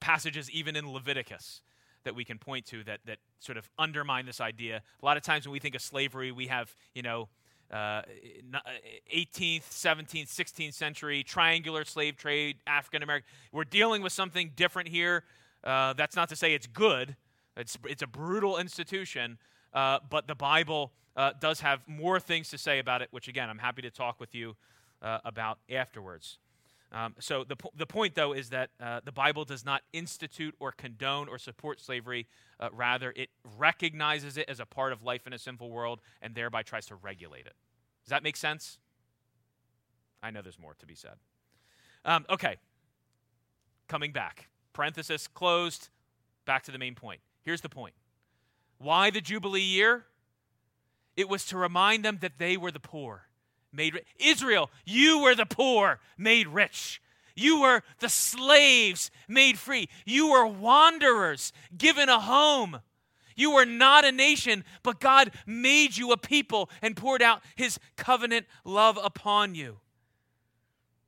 [0.00, 1.60] passages even in Leviticus
[2.04, 4.80] that we can point to that, that sort of undermine this idea.
[5.02, 7.28] A lot of times when we think of slavery, we have, you know,
[7.70, 8.02] uh,
[9.14, 13.28] 18th, 17th, 16th century triangular slave trade, African American.
[13.52, 15.24] We're dealing with something different here.
[15.64, 17.16] Uh, that's not to say it's good.
[17.56, 19.38] It's, it's a brutal institution,
[19.72, 23.48] uh, but the Bible uh, does have more things to say about it, which again,
[23.48, 24.56] I'm happy to talk with you
[25.02, 26.38] uh, about afterwards.
[26.92, 30.54] Um, so the, po- the point, though, is that uh, the Bible does not institute
[30.60, 32.26] or condone or support slavery.
[32.60, 36.34] Uh, rather, it recognizes it as a part of life in a sinful world and
[36.34, 37.54] thereby tries to regulate it.
[38.04, 38.78] Does that make sense?
[40.22, 41.16] I know there's more to be said.
[42.04, 42.56] Um, okay.
[43.88, 44.48] Coming back.
[44.72, 45.88] Parenthesis closed.
[46.44, 47.20] Back to the main point.
[47.42, 47.94] Here's the point.
[48.78, 50.06] Why the Jubilee year?
[51.16, 53.26] It was to remind them that they were the poor
[53.76, 54.06] made rich.
[54.18, 57.00] Israel, you were the poor made rich.
[57.34, 59.88] You were the slaves made free.
[60.04, 62.80] You were wanderers given a home.
[63.36, 67.78] You were not a nation, but God made you a people and poured out his
[67.96, 69.78] covenant love upon you.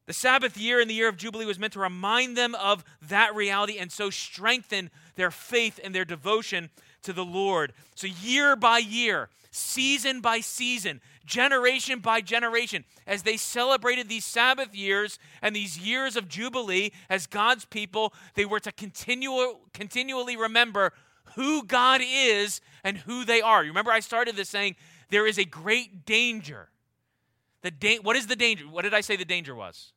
[0.04, 3.34] The Sabbath year and the year of Jubilee was meant to remind them of that
[3.34, 6.70] reality and so strengthen their faith and their devotion
[7.03, 7.72] to the Lord.
[7.94, 14.74] So, year by year, season by season, generation by generation, as they celebrated these Sabbath
[14.74, 20.92] years and these years of Jubilee as God's people, they were to continue, continually remember
[21.36, 23.62] who God is and who they are.
[23.62, 24.76] You remember, I started this saying
[25.11, 26.68] there is a great danger.
[27.62, 28.64] The da- what is the danger?
[28.64, 29.92] What did I say the danger was?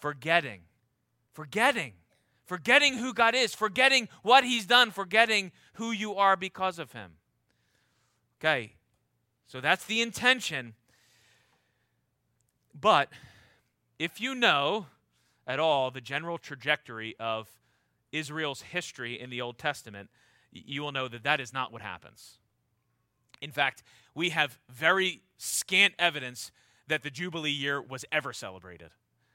[0.00, 0.62] Forgetting.
[1.32, 1.92] Forgetting.
[2.50, 7.12] Forgetting who God is, forgetting what He's done, forgetting who you are because of Him.
[8.40, 8.72] Okay,
[9.46, 10.74] so that's the intention.
[12.74, 13.08] But
[14.00, 14.86] if you know
[15.46, 17.46] at all the general trajectory of
[18.10, 20.10] Israel's history in the Old Testament,
[20.50, 22.38] you will know that that is not what happens.
[23.40, 26.50] In fact, we have very scant evidence
[26.88, 28.90] that the Jubilee year was ever celebrated.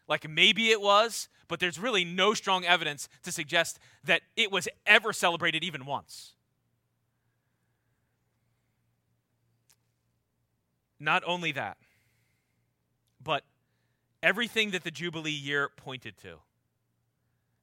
[0.07, 4.67] Like maybe it was, but there's really no strong evidence to suggest that it was
[4.85, 6.33] ever celebrated even once.
[10.99, 11.77] Not only that,
[13.21, 13.43] but
[14.23, 16.37] everything that the Jubilee year pointed to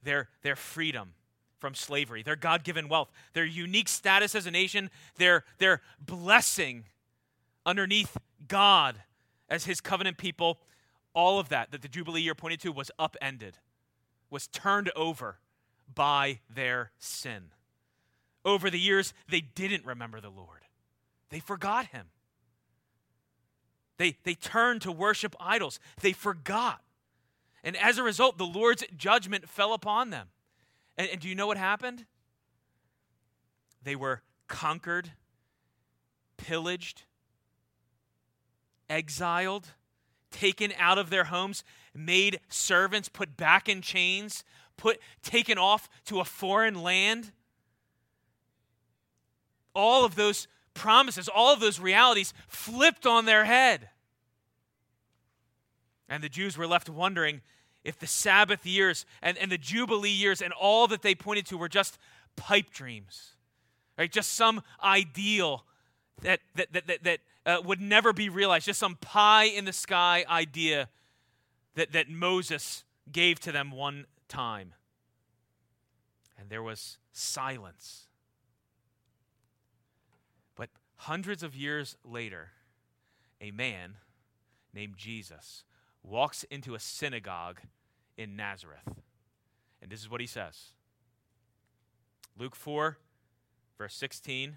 [0.03, 1.15] their, their freedom
[1.59, 6.85] from slavery, their God given wealth, their unique status as a nation, their, their blessing
[7.65, 8.17] underneath
[8.49, 8.97] God
[9.49, 10.59] as his covenant people,
[11.15, 13.59] all of that that the Jubilee year pointed to was upended,
[14.31, 15.39] was turned over
[15.95, 17.51] by their sin.
[18.45, 20.67] Over the years, they didn't remember the Lord,
[21.31, 22.07] they forgot him.
[23.99, 25.79] They, they turned to worship idols.
[26.01, 26.81] They forgot.
[27.63, 30.29] And as a result, the Lord's judgment fell upon them.
[30.97, 32.07] And, and do you know what happened?
[33.85, 35.13] They were conquered,
[36.37, 37.03] pillaged,
[38.91, 39.69] exiled,
[40.33, 41.63] taken out of their homes,
[41.95, 44.45] made servants, put back in chains,
[44.77, 47.31] put taken off to a foreign land.
[49.75, 53.89] All of those promises, all of those realities flipped on their head.
[56.09, 57.41] And the Jews were left wondering
[57.85, 61.57] if the Sabbath years and, and the Jubilee years and all that they pointed to
[61.57, 61.99] were just
[62.37, 63.33] pipe dreams,
[63.99, 64.11] right?
[64.11, 65.65] Just some ideal
[66.23, 69.73] that, that, that, that, that uh, would never be realized, just some pie in the
[69.73, 70.89] sky idea
[71.75, 74.75] that, that Moses gave to them one time.
[76.39, 78.07] And there was silence.
[80.57, 82.51] But hundreds of years later,
[83.41, 83.97] a man
[84.73, 85.65] named Jesus
[86.03, 87.61] walks into a synagogue
[88.17, 88.89] in Nazareth.
[89.81, 90.73] And this is what he says
[92.39, 92.97] Luke 4,
[93.79, 94.57] verse 16.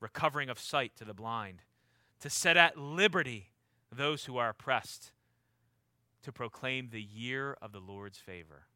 [0.00, 1.62] recovering of sight to the blind,
[2.20, 3.50] to set at liberty
[3.92, 5.12] those who are oppressed,
[6.22, 8.66] to proclaim the year of the Lord's favor.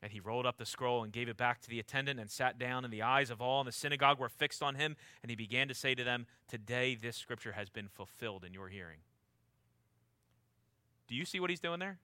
[0.00, 2.58] And he rolled up the scroll and gave it back to the attendant and sat
[2.58, 4.96] down, and the eyes of all in the synagogue were fixed on him.
[5.22, 8.68] And he began to say to them, Today this scripture has been fulfilled in your
[8.68, 8.98] hearing.
[11.08, 11.98] Do you see what he's doing there?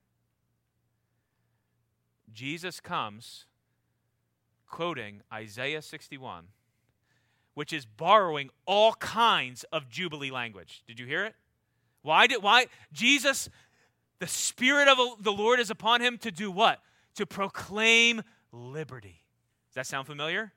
[2.32, 3.46] Jesus comes
[4.66, 6.46] quoting Isaiah 61,
[7.54, 10.82] which is borrowing all kinds of Jubilee language.
[10.86, 11.34] Did you hear it?
[12.02, 13.48] Why did why Jesus
[14.20, 16.80] the spirit of the Lord is upon him to do what?
[17.16, 19.22] To proclaim liberty.
[19.70, 20.52] Does that sound familiar?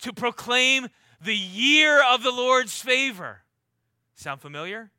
[0.00, 0.88] To proclaim
[1.20, 3.42] the year of the Lord's favor.
[4.14, 4.90] Sound familiar?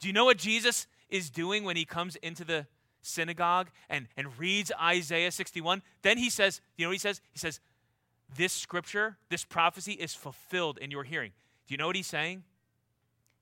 [0.00, 2.66] Do you know what Jesus is doing when he comes into the
[3.02, 5.82] synagogue and, and reads Isaiah 61?
[6.02, 7.20] Then he says, you know what he says?
[7.32, 7.60] He says,
[8.36, 11.32] This scripture, this prophecy is fulfilled in your hearing.
[11.66, 12.44] Do you know what he's saying?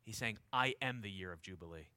[0.05, 1.89] He's saying, I am the year of Jubilee.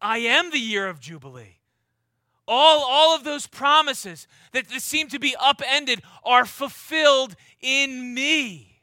[0.00, 1.58] I am the year of Jubilee.
[2.46, 8.77] All, all of those promises that seem to be upended are fulfilled in me.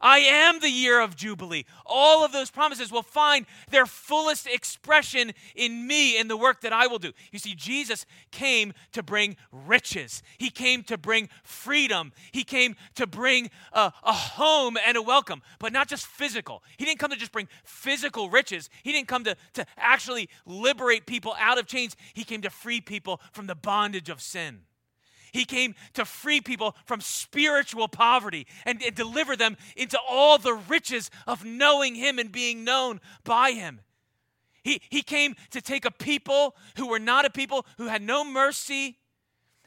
[0.00, 1.64] I am the year of Jubilee.
[1.86, 6.72] All of those promises will find their fullest expression in me in the work that
[6.72, 7.12] I will do.
[7.32, 13.06] You see, Jesus came to bring riches, He came to bring freedom, He came to
[13.06, 16.62] bring a, a home and a welcome, but not just physical.
[16.76, 21.06] He didn't come to just bring physical riches, He didn't come to, to actually liberate
[21.06, 21.96] people out of chains.
[22.12, 24.60] He came to free people from the bondage of sin.
[25.36, 30.54] He came to free people from spiritual poverty and, and deliver them into all the
[30.54, 33.80] riches of knowing Him and being known by Him.
[34.62, 38.24] He, he came to take a people who were not a people, who had no
[38.24, 38.96] mercy,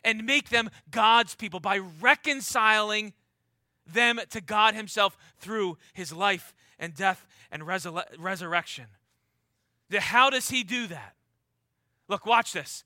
[0.03, 3.13] and make them God's people by reconciling
[3.85, 8.85] them to God Himself through His life and death and resur- resurrection.
[9.93, 11.13] How does He do that?
[12.07, 12.83] Look, watch this.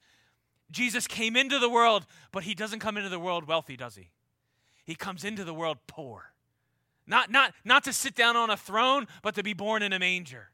[0.72, 4.09] Jesus came into the world, but he doesn't come into the world wealthy, does he?
[4.86, 6.34] He comes into the world poor.
[7.05, 9.99] Not, not, not to sit down on a throne, but to be born in a
[9.99, 10.49] manger.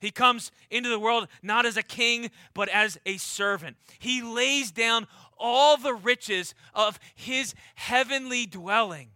[0.00, 3.76] He comes into the world not as a king, but as a servant.
[3.98, 5.06] He lays down
[5.38, 9.10] all the riches of his heavenly dwelling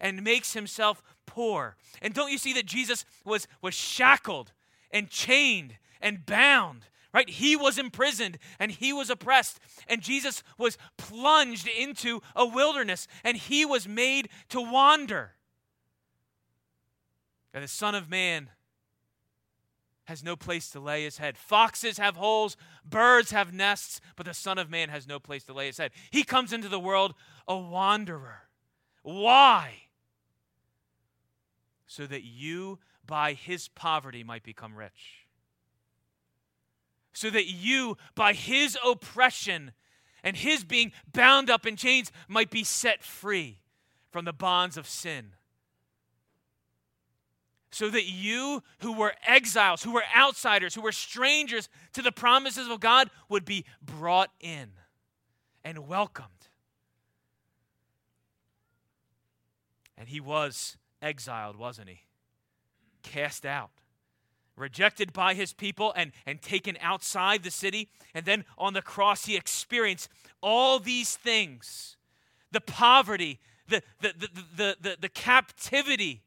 [0.00, 1.76] and makes himself poor.
[2.02, 4.52] And don't you see that Jesus was, was shackled
[4.90, 6.86] and chained and bound
[7.16, 7.30] right?
[7.30, 9.58] He was imprisoned and he was oppressed,
[9.88, 15.32] and Jesus was plunged into a wilderness and he was made to wander.
[17.54, 18.50] And the Son of Man
[20.04, 21.38] has no place to lay his head.
[21.38, 22.54] Foxes have holes,
[22.84, 25.92] birds have nests, but the Son of Man has no place to lay his head.
[26.10, 27.14] He comes into the world
[27.48, 28.42] a wanderer.
[29.02, 29.72] Why?
[31.86, 35.25] So that you, by his poverty, might become rich
[37.16, 39.72] so that you, by his oppression
[40.22, 43.62] and his being bound up in chains, might be set free
[44.10, 45.32] from the bonds of sin.
[47.70, 52.68] So that you, who were exiles, who were outsiders, who were strangers to the promises
[52.68, 54.72] of God, would be brought in
[55.64, 56.28] and welcomed.
[59.96, 62.00] And he was exiled, wasn't he?
[63.02, 63.70] Cast out
[64.56, 67.88] rejected by his people and, and taken outside the city.
[68.14, 70.08] And then on the cross, he experienced
[70.40, 71.96] all these things
[72.52, 73.38] the poverty,
[73.68, 76.22] the, the, the, the, the, the captivity,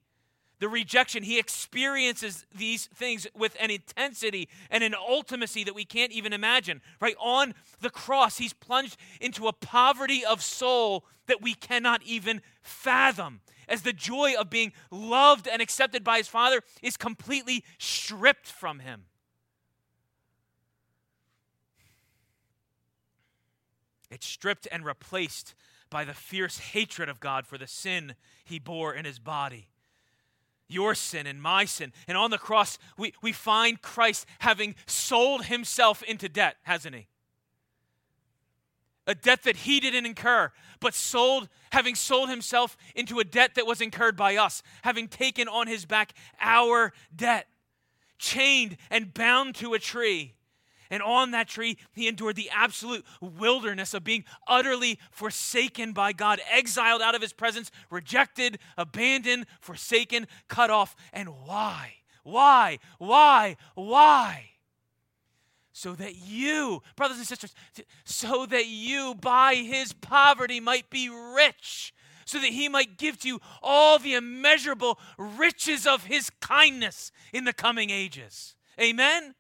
[0.60, 1.24] the rejection.
[1.24, 6.82] He experiences these things with an intensity and an ultimacy that we can't even imagine.
[6.99, 12.41] Right on the cross, he's plunged into a poverty of soul that we cannot even
[12.62, 18.47] fathom as the joy of being loved and accepted by his Father is completely stripped
[18.47, 19.05] from him.
[24.12, 25.53] It's stripped and replaced
[25.91, 29.70] by the fierce hatred of God for the sin he bore in his body.
[30.70, 31.91] Your sin and my sin.
[32.07, 37.07] And on the cross, we, we find Christ having sold himself into debt, hasn't he?
[39.07, 43.65] A debt that he didn't incur, but sold, having sold himself into a debt that
[43.65, 47.47] was incurred by us, having taken on his back our debt,
[48.20, 50.36] chained and bound to a tree
[50.90, 56.42] and on that tree, he endured the absolute wilderness of being utterly forsaken by God,
[56.52, 60.96] exiled out of his presence, rejected, abandoned, forsaken, cut off.
[61.14, 61.94] And why?
[62.24, 62.80] Why?
[62.98, 63.58] Why?
[63.76, 64.52] Why?
[65.72, 67.54] So that you, brothers and sisters,
[68.04, 71.94] so that you by his poverty might be rich
[72.26, 77.44] so that he might give to you all the immeasurable riches of his kindness in
[77.44, 78.56] the coming ages.
[78.80, 79.34] Amen?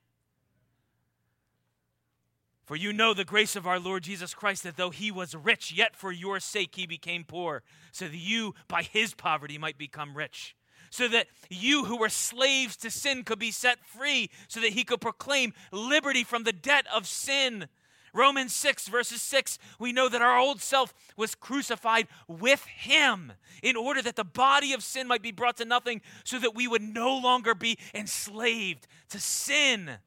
[2.69, 5.71] For you know the grace of our Lord Jesus Christ, that though he was rich,
[5.71, 10.15] yet for your sake he became poor, so that you by his poverty might become
[10.15, 10.55] rich.
[10.91, 14.83] So that you who were slaves to sin could be set free, so that he
[14.83, 17.69] could proclaim liberty from the debt of sin.
[18.13, 23.77] Romans 6, verses 6, we know that our old self was crucified with him in
[23.77, 26.83] order that the body of sin might be brought to nothing, so that we would
[26.83, 29.97] no longer be enslaved to sin.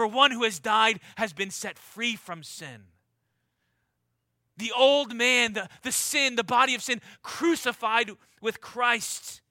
[0.00, 2.84] For one who has died has been set free from sin.
[4.56, 9.42] The old man, the, the sin, the body of sin, crucified with Christ.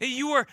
[0.00, 0.46] You were,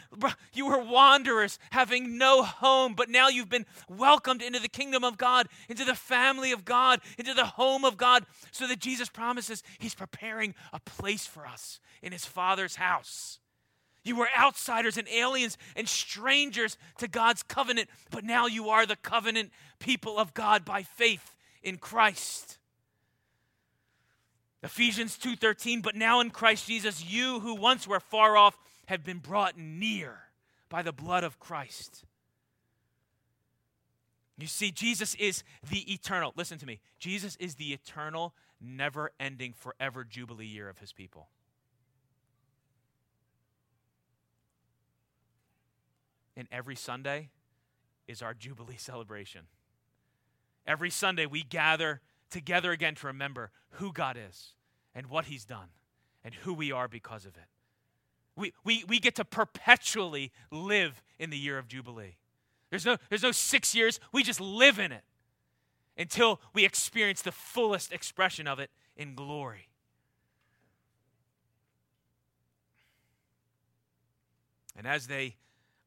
[0.53, 5.17] you were wanderers having no home, but now you've been welcomed into the kingdom of
[5.17, 9.63] God, into the family of God, into the home of God, so that Jesus promises
[9.79, 13.39] He's preparing a place for us in His Father's house.
[14.03, 18.97] You were outsiders and aliens and strangers to God's covenant, but now you are the
[18.97, 22.59] covenant people of God by faith in Christ.
[24.61, 29.19] Ephesians 2:13 but now in Christ Jesus you who once were far off have been
[29.19, 30.29] brought near
[30.69, 32.05] by the blood of Christ.
[34.37, 36.33] You see Jesus is the eternal.
[36.35, 36.79] Listen to me.
[36.97, 41.29] Jesus is the eternal, never-ending, forever jubilee year of his people.
[46.35, 47.29] And every Sunday
[48.07, 49.41] is our Jubilee celebration.
[50.65, 54.53] Every Sunday, we gather together again to remember who God is
[54.95, 55.69] and what He's done
[56.23, 57.47] and who we are because of it.
[58.35, 62.15] We, we, we get to perpetually live in the year of Jubilee.
[62.69, 65.03] There's no, there's no six years, we just live in it
[65.97, 69.67] until we experience the fullest expression of it in glory.
[74.75, 75.35] And as they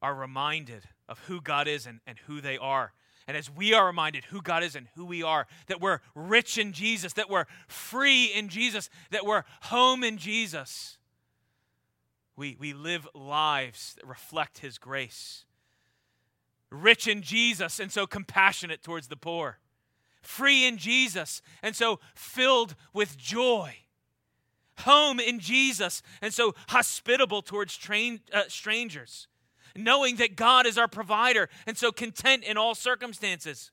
[0.01, 2.93] are reminded of who God is and, and who they are.
[3.27, 6.57] And as we are reminded who God is and who we are, that we're rich
[6.57, 10.97] in Jesus, that we're free in Jesus, that we're home in Jesus,
[12.37, 15.43] we, we live lives that reflect His grace.
[16.69, 19.59] Rich in Jesus, and so compassionate towards the poor.
[20.21, 23.75] Free in Jesus, and so filled with joy.
[24.79, 29.27] Home in Jesus, and so hospitable towards train, uh, strangers
[29.77, 33.71] knowing that God is our provider, and so content in all circumstances.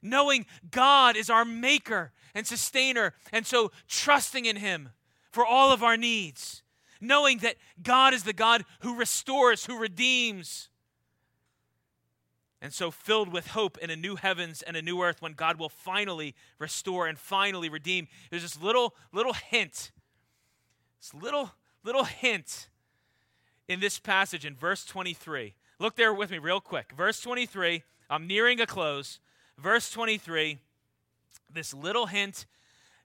[0.00, 4.90] Knowing God is our maker and sustainer, and so trusting in Him
[5.30, 6.62] for all of our needs.
[7.00, 10.68] Knowing that God is the God who restores, who redeems.
[12.62, 15.58] And so filled with hope in a new heavens and a new earth when God
[15.58, 18.08] will finally restore and finally redeem.
[18.30, 19.90] There's this little, little hint,
[20.98, 22.70] this little, little hint
[23.68, 25.54] in this passage in verse 23.
[25.78, 26.92] Look there with me real quick.
[26.96, 29.18] Verse 23, I'm nearing a close.
[29.58, 30.58] Verse 23,
[31.52, 32.46] this little hint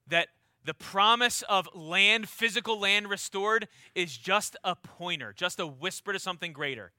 [0.07, 0.29] that
[0.65, 6.19] the promise of land, physical land restored, is just a pointer, just a whisper to
[6.19, 6.91] something greater.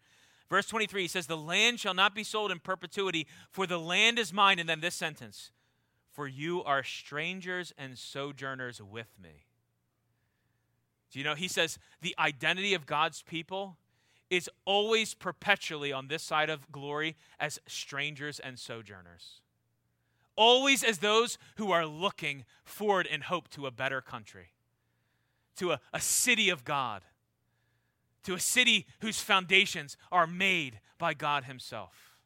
[0.48, 4.18] Verse 23 he says, The land shall not be sold in perpetuity, for the land
[4.18, 4.58] is mine.
[4.58, 5.52] And then this sentence,
[6.10, 9.46] For you are strangers and sojourners with me.
[11.10, 13.76] Do you know, he says the identity of God's people
[14.30, 19.40] is always perpetually on this side of glory as strangers and sojourners.
[20.36, 24.52] Always as those who are looking forward in hope to a better country,
[25.56, 27.02] to a, a city of God,
[28.22, 32.16] to a city whose foundations are made by God Himself.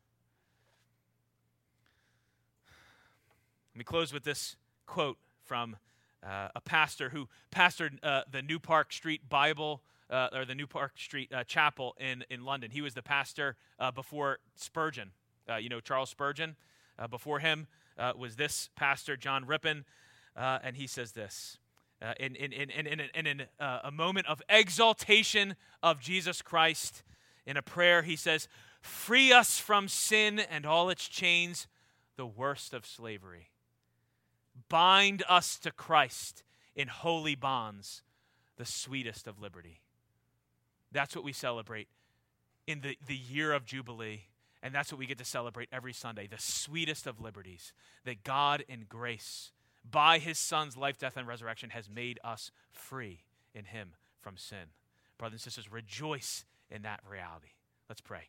[3.75, 4.57] Let me close with this
[4.87, 5.77] quote from
[6.25, 10.67] uh, a pastor who pastored uh, the New Park Street Bible uh, or the New
[10.67, 12.71] Park Street uh, Chapel in, in London.
[12.71, 15.11] He was the pastor uh, before Spurgeon.
[15.49, 16.57] Uh, you know, Charles Spurgeon.
[17.11, 17.67] before him
[18.17, 19.85] was this pastor, John Rippon.
[20.37, 21.59] and he says this
[22.19, 27.03] in, in, in, in, in, in, in a moment of exaltation of Jesus Christ,
[27.47, 28.49] In a prayer, he says,
[28.81, 31.67] Free us from sin and all its chains,
[32.17, 33.49] the worst of slavery.
[34.69, 36.43] Bind us to Christ
[36.75, 38.03] in holy bonds,
[38.57, 39.81] the sweetest of liberty.
[40.93, 41.89] That's what we celebrate
[42.67, 44.23] in the, the year of Jubilee.
[44.63, 47.73] And that's what we get to celebrate every Sunday the sweetest of liberties.
[48.05, 49.53] That God, in grace,
[49.89, 53.25] by his Son's life, death, and resurrection, has made us free
[53.55, 53.91] in him
[54.21, 54.71] from sin.
[55.19, 57.49] Brothers and sisters, rejoice in that reality.
[57.89, 58.29] Let's pray.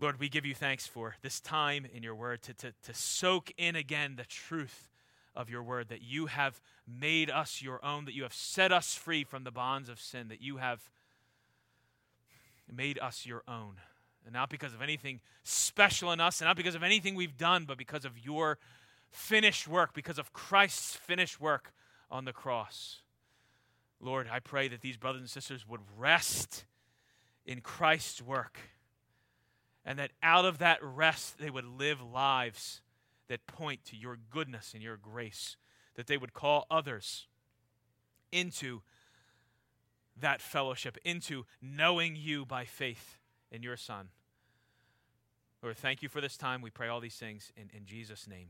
[0.00, 3.52] Lord, we give you thanks for this time in your word to, to, to soak
[3.58, 4.88] in again the truth
[5.36, 8.94] of your word, that you have made us your own, that you have set us
[8.94, 10.88] free from the bonds of sin, that you have
[12.74, 13.74] made us your own.
[14.24, 17.66] And not because of anything special in us, and not because of anything we've done,
[17.66, 18.56] but because of your
[19.10, 21.74] finished work, because of Christ's finished work
[22.10, 23.02] on the cross.
[24.00, 26.64] Lord, I pray that these brothers and sisters would rest
[27.44, 28.58] in Christ's work,
[29.84, 32.80] and that out of that rest they would live lives
[33.28, 35.56] that point to your goodness and your grace,
[35.94, 37.28] that they would call others
[38.32, 38.82] into
[40.18, 43.18] that fellowship, into knowing you by faith
[43.50, 44.08] in your Son.
[45.62, 46.60] Lord, thank you for this time.
[46.60, 48.48] We pray all these things in, in Jesus' name.